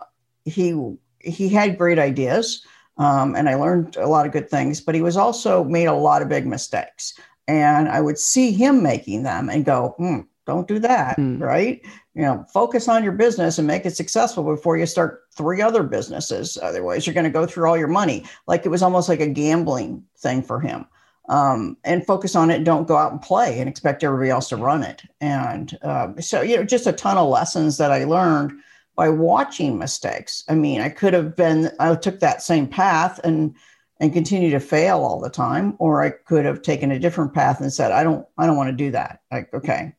he 0.45 0.79
he 1.19 1.49
had 1.49 1.77
great 1.77 1.99
ideas 1.99 2.65
um, 2.97 3.35
and 3.35 3.49
i 3.49 3.55
learned 3.55 3.97
a 3.97 4.07
lot 4.07 4.25
of 4.25 4.31
good 4.31 4.49
things 4.49 4.79
but 4.79 4.95
he 4.95 5.01
was 5.01 5.17
also 5.17 5.63
made 5.65 5.87
a 5.87 5.93
lot 5.93 6.21
of 6.21 6.29
big 6.29 6.45
mistakes. 6.45 7.13
And 7.49 7.89
i 7.89 8.01
would 8.01 8.17
see 8.17 8.51
him 8.51 8.83
making 8.83 9.23
them 9.23 9.49
and 9.49 9.65
go 9.65 9.95
hmm, 9.97 10.21
don't 10.47 10.67
do 10.67 10.79
that 10.79 11.17
mm. 11.17 11.39
right? 11.41 11.85
You 12.15 12.23
know 12.23 12.45
focus 12.51 12.87
on 12.87 13.03
your 13.03 13.13
business 13.13 13.57
and 13.57 13.67
make 13.67 13.85
it 13.85 13.95
successful 13.95 14.43
before 14.43 14.77
you 14.77 14.85
start 14.85 15.23
three 15.35 15.61
other 15.61 15.83
businesses. 15.83 16.57
Otherwise 16.61 17.05
you're 17.05 17.13
going 17.13 17.23
to 17.25 17.29
go 17.29 17.45
through 17.45 17.67
all 17.67 17.77
your 17.77 17.87
money. 17.87 18.25
Like 18.47 18.65
it 18.65 18.69
was 18.69 18.81
almost 18.81 19.09
like 19.09 19.19
a 19.19 19.27
gambling 19.27 20.03
thing 20.17 20.41
for 20.41 20.59
him. 20.59 20.85
Um, 21.29 21.75
and 21.83 22.05
focus 22.05 22.35
on 22.35 22.49
it. 22.49 22.63
Don't 22.63 22.87
go 22.87 22.95
out 22.95 23.11
and 23.11 23.21
play 23.21 23.59
and 23.59 23.67
expect 23.67 24.03
everybody 24.03 24.29
else 24.29 24.47
to 24.49 24.55
run 24.55 24.81
it. 24.81 25.03
And 25.19 25.77
um, 25.81 26.21
so 26.21 26.41
you 26.41 26.55
know 26.55 26.63
just 26.63 26.87
a 26.87 26.93
ton 26.93 27.17
of 27.17 27.29
lessons 27.29 27.77
that 27.77 27.91
i 27.91 28.03
learned 28.05 28.53
by 28.95 29.09
watching 29.09 29.77
mistakes. 29.77 30.43
I 30.47 30.55
mean 30.55 30.81
i 30.81 30.89
could 30.89 31.13
have 31.13 31.35
been 31.35 31.71
i 31.79 31.93
took 31.95 32.19
that 32.19 32.41
same 32.41 32.67
path 32.67 33.19
and 33.23 33.55
and 33.99 34.13
continue 34.13 34.51
to 34.51 34.59
fail 34.59 34.99
all 34.99 35.19
the 35.19 35.29
time 35.29 35.75
or 35.79 36.03
i 36.03 36.11
could 36.11 36.45
have 36.45 36.61
taken 36.61 36.91
a 36.91 36.99
different 36.99 37.33
path 37.33 37.59
and 37.59 37.73
said 37.73 37.91
i 37.91 38.03
don't 38.03 38.27
i 38.37 38.45
don't 38.45 38.57
want 38.57 38.69
to 38.69 38.83
do 38.85 38.91
that. 38.91 39.21
Like 39.31 39.53
okay 39.53 39.93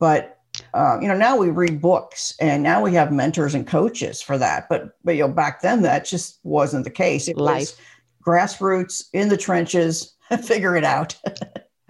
but 0.00 0.40
uh, 0.74 0.98
you 1.00 1.06
know 1.06 1.16
now 1.16 1.36
we 1.36 1.48
read 1.48 1.80
books 1.80 2.34
and 2.40 2.64
now 2.64 2.82
we 2.82 2.92
have 2.92 3.12
mentors 3.12 3.54
and 3.54 3.68
coaches 3.68 4.20
for 4.20 4.36
that 4.36 4.68
but 4.68 4.98
but 5.04 5.14
you 5.14 5.22
know 5.22 5.28
back 5.28 5.62
then 5.62 5.82
that 5.82 6.04
just 6.04 6.40
wasn't 6.42 6.82
the 6.82 6.90
case. 6.90 7.28
It 7.28 7.36
Life. 7.36 7.60
was 7.60 7.76
grassroots 8.26 9.04
in 9.12 9.28
the 9.28 9.36
trenches 9.36 10.16
figure 10.42 10.74
it 10.74 10.82
out. 10.84 11.14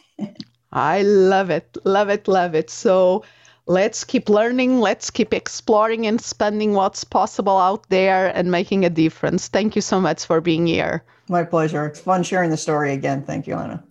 I 0.72 1.02
love 1.02 1.50
it. 1.50 1.78
Love 1.84 2.10
it. 2.10 2.28
Love 2.28 2.56
it. 2.56 2.70
So 2.70 3.24
let's 3.66 4.06
keep 4.06 4.30
learning. 4.30 4.80
Let's 4.80 5.10
keep 5.10 5.34
exploring 5.34 6.08
and 6.08 6.22
spending 6.22 6.74
what's 6.74 7.04
possible 7.04 7.58
out 7.58 7.90
there 7.90 8.36
and 8.36 8.50
making 8.50 8.86
a 8.86 8.90
difference. 8.90 9.50
Thank 9.50 9.76
you 9.76 9.82
so 9.82 10.00
much 10.00 10.26
for 10.26 10.40
being 10.40 10.66
here. 10.66 11.04
My 11.28 11.44
pleasure. 11.44 11.86
It's 11.88 12.00
fun 12.00 12.24
sharing 12.24 12.50
the 12.52 12.58
story 12.58 12.94
again. 12.94 13.24
Thank 13.24 13.48
you, 13.48 13.56
Anna. 13.56 13.84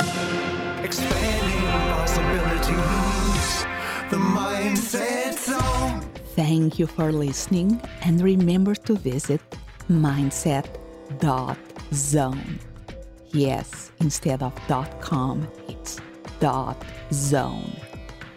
Expanding 0.83 1.61
possibilities. 1.92 3.66
The 4.09 4.16
mindset 4.16 5.35
zone. 5.38 6.01
Thank 6.35 6.79
you 6.79 6.87
for 6.87 7.12
listening 7.12 7.79
and 8.03 8.23
remember 8.23 8.75
to 8.75 8.96
visit 8.96 9.42
mindset.zone. 9.90 10.70
Yes, 13.33 13.93
instead 14.01 14.43
of 14.43 14.53
.com, 15.01 15.47
it's 15.69 16.01
.zone. 17.12 17.73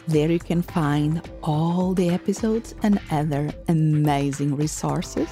There 0.08 0.30
you 0.30 0.40
can 0.40 0.62
find 0.62 1.22
all 1.42 1.94
the 1.94 2.10
episodes 2.10 2.76
and 2.84 3.00
other 3.10 3.50
amazing 3.70 4.56
resources, 4.56 5.30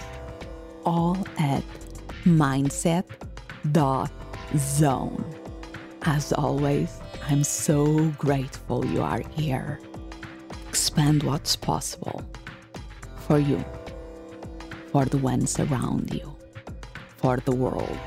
all 0.83 1.17
at 1.37 1.63
mindset.zone. 2.23 2.95
As 6.03 6.33
always, 6.33 6.99
I'm 7.29 7.43
so 7.43 8.09
grateful 8.17 8.83
you 8.85 9.03
are 9.03 9.21
here. 9.31 9.79
Expand 10.69 11.21
what's 11.21 11.55
possible 11.55 12.23
for 13.27 13.37
you, 13.37 13.63
for 14.91 15.05
the 15.05 15.17
ones 15.17 15.59
around 15.59 16.11
you, 16.13 16.35
for 17.17 17.37
the 17.37 17.53
world. 17.53 17.99